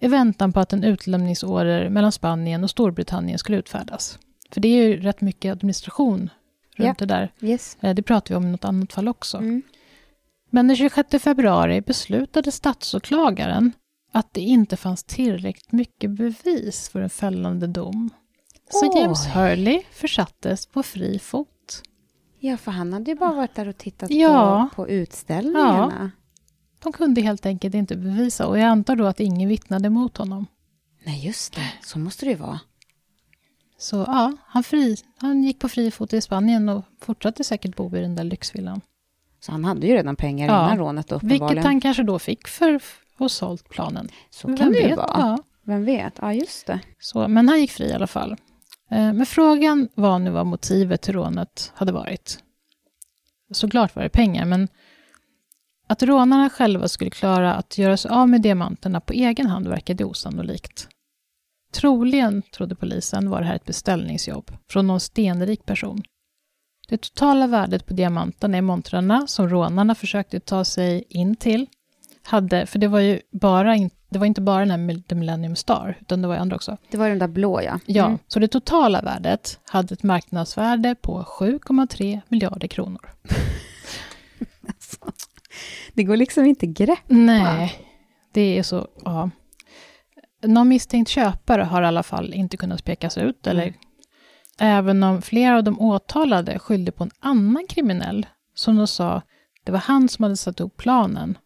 i 0.00 0.08
väntan 0.08 0.52
på 0.52 0.60
att 0.60 0.72
en 0.72 0.84
utlämningsorder 0.84 1.88
mellan 1.88 2.12
Spanien 2.12 2.64
och 2.64 2.70
Storbritannien 2.70 3.38
skulle 3.38 3.58
utfärdas. 3.58 4.18
För 4.50 4.60
det 4.60 4.68
är 4.68 4.88
ju 4.88 5.00
rätt 5.00 5.20
mycket 5.20 5.52
administration 5.52 6.18
runt 6.76 7.00
Ja. 7.00 7.06
det 7.06 7.06
där. 7.14 7.32
Yes. 7.40 7.76
Eh, 7.80 7.94
Det 7.94 8.02
pratar 8.02 8.28
vi 8.28 8.36
om 8.36 8.46
i 8.46 8.50
något 8.50 8.64
annat 8.64 8.92
fall 8.92 9.08
också. 9.08 9.36
Mm. 9.36 9.62
Men 10.50 10.68
den 10.68 10.76
26 10.76 11.08
februari 11.22 11.80
beslutade 11.80 12.52
statsåklagaren 12.52 13.72
att 14.12 14.34
det 14.34 14.40
inte 14.40 14.76
fanns 14.76 15.04
tillräckligt 15.04 15.72
mycket 15.72 16.10
bevis 16.10 16.88
för 16.88 17.00
en 17.00 17.10
fällande 17.10 17.66
dom. 17.66 18.10
Så 18.70 18.90
Oj. 18.92 19.00
James 19.00 19.26
Hurley 19.26 19.82
försattes 19.92 20.66
på 20.66 20.82
fri 20.82 21.18
fot. 21.18 21.82
Ja, 22.38 22.56
för 22.56 22.70
han 22.70 22.92
hade 22.92 23.10
ju 23.10 23.16
bara 23.16 23.32
varit 23.32 23.54
där 23.54 23.68
och 23.68 23.78
tittat 23.78 24.10
Ja. 24.10 24.68
på, 24.70 24.76
på 24.76 24.88
utställningarna. 24.88 26.10
De 26.82 26.92
kunde 26.92 27.20
helt 27.20 27.46
enkelt 27.46 27.74
inte 27.74 27.96
bevisa 27.96 28.46
och 28.46 28.58
jag 28.58 28.64
antar 28.66 28.96
då 28.96 29.06
att 29.06 29.20
ingen 29.20 29.48
vittnade 29.48 29.90
mot 29.90 30.16
honom. 30.16 30.46
Nej, 31.04 31.26
just 31.26 31.54
det. 31.54 31.72
Så 31.82 31.98
måste 31.98 32.24
det 32.24 32.30
ju 32.30 32.36
vara. 32.36 32.60
Så 33.78 33.96
ja, 33.96 34.32
han, 34.46 34.64
fri, 34.64 34.96
han 35.16 35.42
gick 35.44 35.58
på 35.58 35.68
fri 35.68 35.90
fot 35.90 36.12
i 36.12 36.20
Spanien 36.20 36.68
och 36.68 36.84
fortsatte 37.00 37.44
säkert 37.44 37.76
bo 37.76 37.96
i 37.96 38.00
den 38.00 38.14
där 38.14 38.24
lyxvillan. 38.24 38.80
Så 39.40 39.52
han 39.52 39.64
hade 39.64 39.86
ju 39.86 39.94
redan 39.94 40.16
pengar 40.16 40.46
Ja. 40.48 40.64
innan 40.66 40.78
rånet 40.78 41.06
Vilket 41.12 41.22
uppenbarligen. 41.24 41.64
han 41.64 41.80
kanske 41.80 42.02
då 42.02 42.18
fick 42.18 42.48
för 42.48 42.74
att 42.74 42.82
ha 43.18 43.28
sålt 43.28 43.68
planen. 43.68 44.08
Så 44.30 44.46
kan 44.48 44.56
Vem 44.56 44.72
det 44.72 44.78
ju 44.80 44.88
vet? 44.88 44.96
vara. 44.96 45.10
Ja. 45.14 45.38
Vem 45.62 45.84
vet? 45.84 46.12
Ja, 46.20 46.32
just 46.34 46.66
det. 46.66 46.80
Så, 46.98 47.28
men 47.28 47.48
han 47.48 47.60
gick 47.60 47.70
fri 47.70 47.86
i 47.86 47.92
alla 47.92 48.06
fall. 48.06 48.32
Eh, 48.90 49.12
Men 49.12 49.26
frågan 49.26 49.88
var 49.94 50.18
nu 50.18 50.30
vad 50.30 50.46
motivet 50.46 51.02
till 51.02 51.14
rånet 51.14 51.72
hade 51.74 51.92
varit. 51.92 52.38
Såklart 53.52 53.96
var 53.96 54.02
det 54.02 54.08
pengar, 54.08 54.44
men 54.44 54.68
att 55.86 56.02
rånarna 56.02 56.50
själva 56.50 56.88
skulle 56.88 57.10
klara 57.10 57.54
att 57.54 57.78
göra 57.78 57.96
sig 57.96 58.10
av 58.10 58.28
med 58.28 58.42
diamanterna 58.42 59.00
på 59.00 59.12
egen 59.12 59.46
hand 59.46 59.68
verkade 59.68 60.04
osannolikt. 60.04 60.88
Troligen, 61.72 62.42
trodde 62.42 62.74
polisen, 62.74 63.30
var 63.30 63.40
det 63.40 63.46
här 63.46 63.54
ett 63.56 63.64
beställningsjobb 63.64 64.50
från 64.70 64.86
någon 64.86 65.00
stenrik 65.00 65.66
person. 65.66 66.02
Det 66.88 66.96
totala 66.98 67.46
värdet 67.46 67.86
på 67.86 67.94
diamanterna 67.94 68.58
i 68.58 68.60
montrarna 68.62 69.26
som 69.26 69.48
rånarna 69.48 69.94
försökte 69.94 70.40
ta 70.40 70.64
sig 70.64 71.04
in 71.08 71.36
till 71.36 71.66
hade, 72.22 72.66
för 72.66 72.78
det 72.78 72.88
var 72.88 73.00
ju 73.00 73.20
bara, 73.30 73.76
in, 73.76 73.90
det 74.10 74.18
var 74.18 74.26
inte 74.26 74.40
bara 74.40 74.64
den 74.64 74.70
här 74.70 75.02
The 75.08 75.14
Millennium 75.14 75.56
Star, 75.56 75.98
utan 76.00 76.22
det 76.22 76.28
var 76.28 76.34
ju 76.34 76.40
andra 76.40 76.56
också. 76.56 76.76
Det 76.90 76.96
var 76.96 77.08
den 77.08 77.18
där 77.18 77.28
blå, 77.28 77.62
ja. 77.62 77.78
Ja, 77.86 78.06
Mm. 78.06 78.18
så 78.28 78.38
det 78.38 78.48
totala 78.48 79.00
värdet 79.02 79.60
hade 79.64 79.94
ett 79.94 80.02
marknadsvärde 80.02 80.94
på 80.94 81.24
7,3 81.24 82.20
miljarder 82.28 82.68
kronor. 82.68 83.10
Det 85.94 86.02
går 86.04 86.16
liksom 86.16 86.44
inte 86.44 86.66
grepp. 86.66 86.98
Nej, 87.06 87.72
det 88.32 88.58
är 88.58 88.62
så, 88.62 88.88
ja. 89.04 89.30
Någon 90.42 90.68
misstänkt 90.68 91.08
köpare 91.08 91.62
har 91.62 91.82
i 91.82 91.86
alla 91.86 92.02
fall 92.02 92.34
inte 92.34 92.56
kunnat 92.56 92.84
pekas 92.84 93.18
ut, 93.18 93.46
eller 93.46 93.62
Mm. 93.62 93.74
Även 94.58 95.02
om 95.02 95.22
flera 95.22 95.56
av 95.56 95.64
de 95.64 95.80
åtalade 95.80 96.58
skyllde 96.58 96.92
på 96.92 97.04
en 97.04 97.10
annan 97.20 97.66
kriminell, 97.68 98.26
som 98.54 98.76
de 98.76 98.86
sa, 98.86 99.22
det 99.64 99.72
var 99.72 99.78
han 99.78 100.08
som 100.08 100.22
hade 100.22 100.36
satt 100.36 100.60
upp 100.60 100.76
planen. 100.76 101.38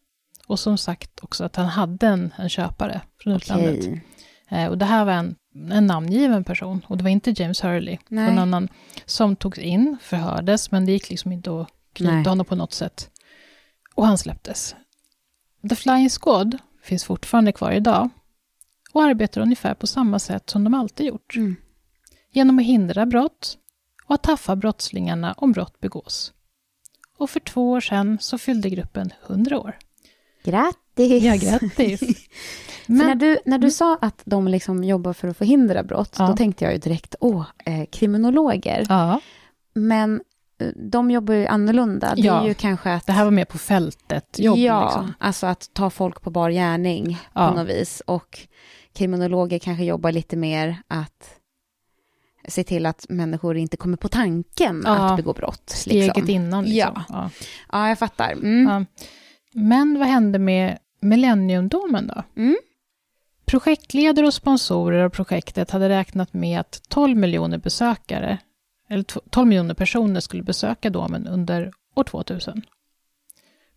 Och 0.47 0.59
som 0.59 0.79
sagt 0.79 1.25
också 1.25 1.45
att 1.45 1.57
han 1.57 1.67
hade 1.67 2.07
en, 2.07 2.35
en 2.37 2.49
köpare 2.49 3.01
från 3.19 3.33
utlandet. 3.33 3.79
Okej. 3.79 4.05
Eh, 4.49 4.67
och 4.67 4.79
det 4.79 4.85
här 4.85 5.05
var 5.05 5.13
en, 5.13 5.37
en 5.71 5.87
namngiven 5.87 6.45
person, 6.45 6.87
och 6.87 6.97
det 6.97 7.03
var 7.03 7.11
inte 7.11 7.35
James 7.37 7.65
Hurley, 7.65 7.99
Nej. 8.09 8.31
en 8.31 8.39
annan 8.39 8.69
som 9.05 9.37
togs 9.37 9.59
in, 9.59 9.97
förhördes, 10.03 10.71
men 10.71 10.87
det 10.87 10.93
gick 10.93 11.11
liksom 11.11 11.33
inte 11.33 11.61
att 11.61 11.69
knyta 11.93 12.13
Nej. 12.13 12.25
honom 12.25 12.47
på 12.47 12.55
något 12.55 12.73
sätt. 12.73 13.11
Och 13.95 14.07
han 14.07 14.19
släpptes. 14.19 14.77
The 15.69 15.77
Flying 15.77 16.11
Squad 16.11 16.59
finns 16.83 17.05
fortfarande 17.05 17.53
kvar 17.53 17.73
idag 17.73 18.09
och 18.93 19.03
arbetar 19.03 19.41
ungefär 19.41 19.75
på 19.75 19.87
samma 19.87 20.19
sätt 20.19 20.51
som 20.51 20.65
de 20.65 20.75
alltid 20.75 21.07
gjort. 21.07 21.37
Mm. 21.37 21.57
Genom 22.33 22.59
att 22.59 22.65
hindra 22.65 23.07
brott 23.07 23.59
och 24.07 24.15
att 24.15 24.23
taffa 24.23 24.57
brottslingarna 24.57 25.33
om 25.37 25.53
brott 25.53 25.81
begås. 25.81 26.33
Och 27.19 27.31
för 27.31 27.41
två 27.41 27.71
år 27.71 27.81
sedan 27.81 28.19
så 28.21 28.39
fyllde 28.39 28.71
gruppen 28.71 29.13
100 29.27 29.61
år. 29.61 29.79
Grattis! 30.45 31.23
Ja, 31.25 31.35
grattis! 31.37 32.01
Men, 32.87 33.07
när 33.07 33.15
du, 33.15 33.39
när 33.45 33.59
du 33.59 33.71
sa 33.71 33.99
att 34.01 34.23
de 34.25 34.49
liksom 34.49 34.85
jobbar 34.85 35.13
för 35.13 35.29
att 35.29 35.37
förhindra 35.37 35.83
brott, 35.83 36.17
Ja. 36.19 36.27
då 36.27 36.37
tänkte 36.37 36.65
jag 36.65 36.73
ju 36.73 36.79
direkt, 36.79 37.15
åh, 37.21 37.45
eh, 37.65 37.85
kriminologer. 37.93 38.87
ja, 38.89 39.21
Men 39.75 40.21
eh, 40.59 40.67
de 40.77 41.11
jobbar 41.11 41.35
ju 41.35 41.47
annorlunda. 41.47 42.15
Det 42.15 42.23
Ja. 42.23 42.47
ju 42.47 42.55
kanske 42.55 42.93
att... 42.93 43.07
det 43.07 43.13
här 43.13 43.25
var 43.25 43.31
mer 43.31 43.45
på 43.45 43.59
fältet 43.59 44.39
jobb. 44.39 44.59
ja, 44.59 44.85
Liksom. 44.85 45.13
alltså 45.19 45.47
att 45.47 45.71
ta 45.73 45.91
folk 45.91 46.21
på 46.23 46.31
bar 46.31 46.51
gärning 46.51 47.19
Ja. 47.35 47.49
på 47.49 47.55
något 47.57 47.69
vis. 47.69 48.03
Och 48.07 48.39
kriminologer 48.93 49.59
kanske 49.59 49.85
jobbar 49.85 50.13
lite 50.13 50.37
mer 50.37 50.83
att 50.89 51.35
se 52.49 52.65
till 52.65 52.87
att 52.87 53.07
människor 53.09 53.57
inte 53.57 53.77
kommer 53.77 53.97
på 53.97 54.09
tanken 54.09 54.83
Ja. 54.87 54.91
att 55.11 55.17
begå 55.17 55.33
brott. 55.33 55.71
Steget 55.71 56.17
liksom. 56.17 56.31
innan. 56.31 56.65
Liksom. 56.65 56.79
Ja. 56.79 57.05
Ja. 57.09 57.31
Ja, 57.73 57.89
jag 57.89 57.99
fattar. 57.99 58.33
Mm. 58.33 58.67
Ja. 58.69 58.85
Men 59.53 59.99
vad 59.99 60.09
hände 60.09 60.39
med 60.39 60.79
Millenniumdomen 61.01 62.07
då? 62.07 62.23
Mm. 62.37 62.57
Projektledare 63.45 64.27
och 64.27 64.35
sponsorer 64.35 65.05
av 65.05 65.11
projektet 65.11 65.71
hade 65.71 65.89
räknat 65.89 66.33
med 66.33 66.61
att 66.61 66.83
12 66.89 67.17
miljoner 67.17 67.59
besökare, 67.59 68.39
eller 68.89 69.03
tw- 69.03 69.29
12 69.31 69.49
miljoner 69.49 69.75
personer 69.75 70.21
skulle 70.21 70.43
besöka 70.43 70.91
domen 70.91 71.27
under 71.27 71.73
år 71.95 72.05
2000. 72.05 72.63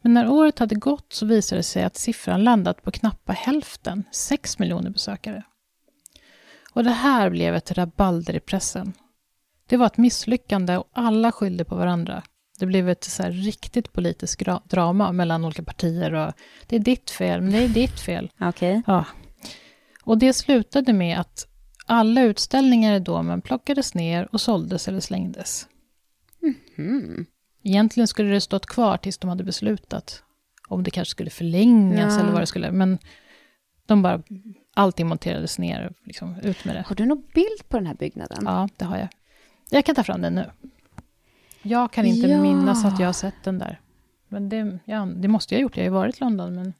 Men 0.01 0.13
när 0.13 0.29
året 0.29 0.59
hade 0.59 0.75
gått 0.75 1.13
så 1.13 1.25
visade 1.25 1.59
det 1.59 1.63
sig 1.63 1.83
att 1.83 1.95
siffran 1.97 2.43
landat 2.43 2.83
på 2.83 2.91
knappa 2.91 3.33
hälften, 3.33 4.03
6 4.11 4.59
miljoner 4.59 4.89
besökare. 4.89 5.43
Och 6.75 6.83
det 6.83 6.91
här 6.91 7.29
blev 7.29 7.55
ett 7.55 7.71
rabalder 7.71 8.35
i 8.35 8.39
pressen. 8.39 8.93
Det 9.67 9.77
var 9.77 9.85
ett 9.85 9.97
misslyckande 9.97 10.77
och 10.77 10.89
alla 10.93 11.31
skyllde 11.31 11.65
på 11.65 11.75
varandra. 11.75 12.23
Det 12.59 12.65
blev 12.65 12.89
ett 12.89 13.03
så 13.03 13.23
riktigt 13.23 13.93
politiskt 13.93 14.41
drama 14.69 15.11
mellan 15.11 15.45
olika 15.45 15.63
partier 15.63 16.13
och 16.13 16.33
det 16.67 16.75
är 16.75 16.79
ditt 16.79 17.09
fel, 17.09 17.41
men 17.41 17.51
det 17.51 17.63
är 17.63 17.69
ditt 17.69 17.99
fel. 17.99 18.31
Okej. 18.39 18.81
Ja. 18.87 19.05
Och 20.03 20.17
det 20.17 20.33
slutade 20.33 20.93
med 20.93 21.19
att 21.19 21.47
alla 21.85 22.21
utställningar 22.21 22.95
i 22.95 22.99
domen 22.99 23.41
plockades 23.41 23.93
ner 23.93 24.27
och 24.31 24.41
såldes 24.41 24.87
eller 24.87 24.99
slängdes. 24.99 25.67
Mm. 26.77 27.25
Egentligen 27.63 28.07
skulle 28.07 28.29
det 28.29 28.41
stått 28.41 28.65
kvar 28.65 28.97
tills 28.97 29.17
de 29.17 29.29
hade 29.29 29.43
beslutat 29.43 30.23
om 30.67 30.83
det 30.83 30.91
kanske 30.91 31.11
skulle 31.11 31.29
förlängas 31.29 32.13
Ja. 32.13 32.19
eller 32.19 32.31
vad 32.31 32.41
det 32.41 32.45
skulle, 32.47 32.71
men 32.71 32.97
de 33.85 34.01
bara, 34.01 34.21
allting 34.75 35.07
monterades 35.07 35.59
ner, 35.59 35.93
liksom, 36.03 36.35
ut 36.43 36.65
med 36.65 36.75
det. 36.75 36.83
Har 36.87 36.95
du 36.95 37.05
någon 37.05 37.23
bild 37.33 37.69
på 37.69 37.77
den 37.77 37.87
här 37.87 37.95
byggnaden? 37.95 38.43
Ja, 38.45 38.69
det 38.77 38.85
har 38.85 38.97
jag. 38.97 39.07
Jag 39.69 39.85
kan 39.85 39.95
ta 39.95 40.03
fram 40.03 40.21
den 40.21 40.35
nu. 40.35 40.51
Jag 41.61 41.91
kan 41.91 42.05
inte 42.05 42.27
Ja. 42.27 42.41
minnas 42.41 42.85
att 42.85 42.99
jag 42.99 43.07
har 43.07 43.13
sett 43.13 43.43
den 43.43 43.59
där. 43.59 43.79
Men 44.27 44.49
det, 44.49 44.79
ja, 44.85 45.05
det 45.15 45.27
måste 45.27 45.53
jag 45.53 45.59
ha 45.59 45.61
gjort, 45.61 45.77
jag 45.77 45.83
har 45.83 45.85
ju 45.85 45.93
varit 45.93 46.17
i 46.17 46.19
London, 46.23 46.55
men 46.55 46.73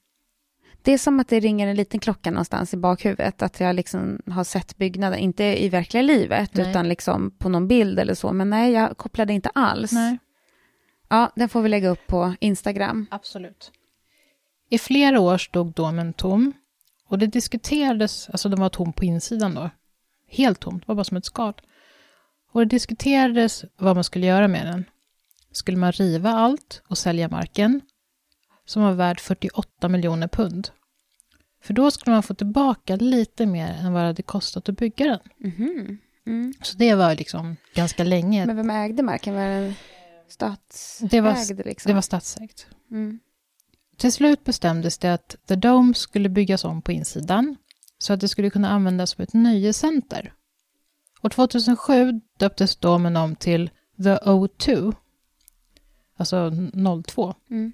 Det 0.82 0.92
är 0.92 0.98
som 0.98 1.20
att 1.20 1.28
det 1.28 1.40
ringer 1.40 1.68
en 1.68 1.76
liten 1.76 2.00
klocka 2.00 2.32
någonstans 2.32 2.74
i 2.74 2.78
bakhuvudet, 2.78 3.42
att 3.42 3.60
jag 3.60 3.76
liksom 3.76 4.22
har 4.28 4.44
sett 4.44 4.78
byggnaden, 4.78 5.20
inte 5.20 5.44
i 5.64 5.70
verkliga 5.70 6.04
livet, 6.04 6.54
Nej. 6.54 6.70
utan 6.70 6.88
liksom 6.90 7.32
på 7.32 7.50
någon 7.50 7.68
bild 7.68 8.00
eller 8.00 8.14
så, 8.14 8.34
men 8.34 8.50
nej, 8.50 8.72
jag 8.72 8.98
kopplade 8.98 9.34
inte 9.34 9.50
alls. 9.50 9.92
nej. 9.92 10.18
Ja, 11.10 11.32
den 11.36 11.50
får 11.50 11.62
vi 11.62 11.70
lägga 11.70 11.90
upp 11.90 12.08
på 12.08 12.36
Instagram. 12.40 13.06
Absolut. 13.12 13.72
I 14.70 14.78
flera 14.78 15.20
år 15.20 15.38
stod 15.38 15.74
domen 15.74 16.14
tom 16.14 16.54
och 17.08 17.20
det 17.20 17.28
diskuterades, 17.28 18.30
alltså 18.30 18.50
den 18.50 18.60
var 18.60 18.70
tom 18.70 18.94
på 18.94 19.06
insidan 19.06 19.56
då, 19.56 19.70
helt 20.28 20.60
tomt, 20.60 20.82
det 20.84 20.88
var 20.88 20.96
bara 20.96 21.04
som 21.04 21.18
ett 21.18 21.26
skal. 21.26 21.54
Och 22.52 22.60
det 22.60 22.66
diskuterades 22.66 23.66
vad 23.78 23.96
man 23.96 24.04
skulle 24.04 24.26
göra 24.26 24.48
med 24.48 24.66
den. 24.66 24.86
Skulle 25.52 25.78
man 25.78 25.92
riva 25.92 26.30
allt 26.30 26.82
och 26.88 26.98
sälja 26.98 27.30
marken, 27.30 27.82
som 28.66 28.84
var 28.84 28.92
värd 28.92 29.20
48 29.20 29.90
miljoner 29.90 30.28
pund? 30.28 30.70
För 31.62 31.74
då 31.74 31.92
skulle 31.92 32.14
man 32.14 32.24
få 32.24 32.34
tillbaka 32.34 32.96
lite 32.96 33.46
mer 33.46 33.68
än 33.68 33.94
vad 33.94 34.02
det 34.04 34.08
hade 34.08 34.24
kostat 34.24 34.70
att 34.70 34.78
bygga 34.78 35.06
den. 35.08 35.20
Mhm. 35.52 35.98
Mm. 36.28 36.54
Så 36.62 36.78
det 36.78 36.96
var 36.96 37.16
liksom 37.16 37.56
ganska 37.74 38.04
länge. 38.04 38.46
Men 38.46 38.56
vem 38.56 38.70
ägde 38.70 39.04
marken? 39.04 39.36
Var 39.36 39.42
den 39.48 39.74
statsägd? 40.28 41.12
Det 41.12 41.22
var- 41.22 41.64
liksom? 41.66 41.90
Det 41.90 41.94
var 41.94 42.02
statsägt. 42.02 42.68
Mm. 42.92 43.20
Till 43.98 44.12
slut 44.12 44.44
bestämdes 44.44 44.98
det 44.98 45.14
att 45.14 45.36
The 45.48 45.56
Dome 45.56 45.94
skulle 45.94 46.30
byggas 46.30 46.64
om 46.64 46.82
på 46.82 46.92
insidan 46.92 47.56
så 47.98 48.14
att 48.14 48.20
det 48.20 48.28
skulle 48.28 48.50
kunna 48.50 48.70
användas 48.70 49.12
som 49.12 49.24
ett 49.24 49.34
nöjescenter. 49.34 50.34
År 51.22 51.30
2007 51.30 52.22
döptes 52.38 52.76
domen 52.76 53.18
om 53.18 53.36
till 53.36 53.70
The 53.98 54.16
O2, 54.16 54.96
alltså 56.18 56.52
02. 57.08 57.36
Mm. 57.50 57.74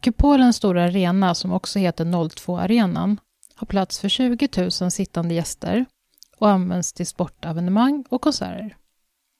Kupolens 0.00 0.56
stora 0.56 0.84
arena, 0.84 1.34
som 1.34 1.52
också 1.52 1.78
heter 1.78 2.04
02-arenan, 2.04 3.16
har 3.54 3.66
plats 3.66 4.00
för 4.00 4.08
20 4.08 4.48
000 4.56 4.90
sittande 4.90 5.34
gäster 5.34 5.86
och 6.38 6.50
används 6.50 6.92
till 6.92 7.06
sportevenemang 7.06 8.04
och 8.08 8.20
konserter. 8.20 8.76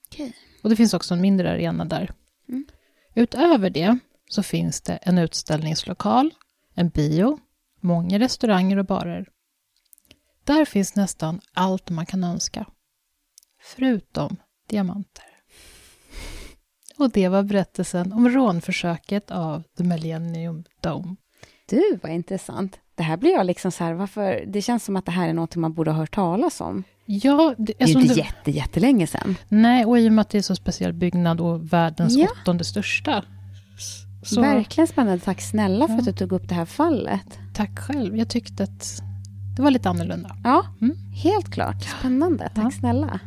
Okej. 0.06 0.36
Och 0.62 0.70
det 0.70 0.76
finns 0.76 0.94
också 0.94 1.14
en 1.14 1.20
mindre 1.20 1.50
arena 1.50 1.84
där. 1.84 2.12
Mm. 2.48 2.66
Utöver 3.14 3.70
det 3.70 3.98
så 4.34 4.42
finns 4.42 4.80
det 4.80 4.92
en 4.96 5.18
utställningslokal, 5.18 6.30
en 6.74 6.88
bio, 6.88 7.38
många 7.80 8.18
restauranger 8.18 8.76
och 8.76 8.86
barer. 8.86 9.28
Där 10.44 10.64
finns 10.64 10.96
nästan 10.96 11.40
allt 11.54 11.90
man 11.90 12.06
kan 12.06 12.24
önska. 12.24 12.66
Förutom 13.62 14.36
diamanter. 14.68 15.24
Och 16.98 17.10
det 17.10 17.28
var 17.28 17.42
berättelsen 17.42 18.12
om 18.12 18.28
rånförsöket 18.28 19.30
av 19.30 19.62
The 19.78 19.84
Millennium 19.84 20.64
Dome. 20.80 21.16
Du, 21.68 21.98
vad 22.02 22.12
intressant. 22.12 22.78
Det 22.94 23.02
här 23.02 23.16
blir 23.16 23.30
jag 23.32 23.46
liksom 23.46 23.72
så 23.72 23.84
här, 23.84 23.92
varför? 23.94 24.44
Det 24.46 24.62
känns 24.62 24.84
som 24.84 24.96
att 24.96 25.06
det 25.06 25.12
här 25.12 25.28
är 25.28 25.32
något 25.32 25.56
man 25.56 25.74
borde 25.74 25.90
ha 25.90 25.98
hört 25.98 26.14
talas 26.14 26.60
om. 26.60 26.84
Ja, 27.06 27.54
det, 27.58 27.64
Det 27.64 27.72
är 27.78 27.82
alltså, 27.84 27.98
ju 27.98 28.02
inte 28.02 28.14
det- 28.14 28.20
jätte, 28.20 28.50
jättelänge 28.50 29.06
sedan. 29.06 29.36
Nej, 29.48 29.84
och 29.84 29.98
i 29.98 30.08
och 30.08 30.12
med 30.12 30.22
att 30.22 30.30
det 30.30 30.38
är 30.38 30.42
så 30.42 30.56
speciell 30.56 30.92
byggnad 30.92 31.40
och 31.40 31.72
världens 31.72 32.16
Ja. 32.16 32.28
åttonde 32.42 32.64
största. 32.64 33.24
Så 34.24 34.40
Verkligen 34.40 34.88
spännande. 34.88 35.18
Tack 35.24 35.40
snälla 35.40 35.86
för 35.86 35.94
Ja. 35.94 35.98
att 35.98 36.04
du 36.04 36.12
tog 36.12 36.32
upp 36.32 36.48
det 36.48 36.54
här 36.54 36.64
fallet. 36.64 37.38
tack 37.52 37.78
själv. 37.78 38.16
Jag 38.16 38.28
tyckte 38.28 38.62
att 38.64 39.02
det 39.56 39.62
var 39.62 39.70
lite 39.70 39.88
annorlunda. 39.90 40.36
Ja, 40.44 40.64
Mm. 40.80 40.96
helt 41.12 41.50
klart. 41.50 41.82
Spännande. 41.98 42.50
Tack 42.54 42.64
Ja. 42.64 42.70
snälla. 42.70 43.20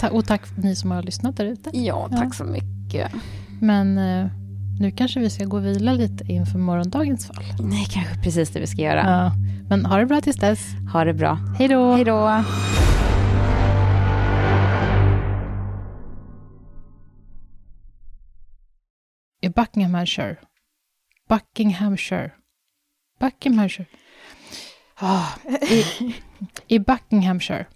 Ta- 0.00 0.08
och 0.10 0.26
tack 0.26 0.42
ni 0.56 0.76
som 0.76 0.90
har 0.90 1.02
lyssnat 1.02 1.36
där 1.36 1.44
ute. 1.44 1.70
Ja, 1.72 2.08
Ja. 2.10 2.16
tack 2.16 2.34
så 2.34 2.44
mycket. 2.44 3.12
Men 3.60 3.98
eh, 3.98 4.26
nu 4.80 4.90
kanske 4.90 5.20
vi 5.20 5.30
ska 5.30 5.44
gå 5.44 5.56
och 5.56 5.66
vila 5.66 5.92
lite 5.92 6.32
inför 6.32 6.58
morgondagens 6.58 7.26
fall. 7.26 7.44
Nej, 7.60 7.86
kanske 7.90 8.14
precis 8.22 8.50
det 8.50 8.60
vi 8.60 8.66
ska 8.66 8.82
göra. 8.82 9.10
Ja. 9.10 9.32
Men 9.68 9.86
ha 9.86 9.96
det 9.96 10.06
bra 10.06 10.20
tills 10.20 10.36
dess. 10.36 10.60
Ha 10.92 11.04
det 11.04 11.14
bra. 11.14 11.38
Hej 11.58 11.68
då! 11.68 11.92
Hej 11.94 12.04
då. 12.04 12.44
I 19.42 19.48
Buckinghamshire. 19.48 20.38
Buckinghamshire. 21.28 22.34
Buckinghamshire. 23.18 23.88
Ah, 25.00 25.38
i, 25.46 26.14
I 26.70 26.78
Buckinghamshire 26.78 27.66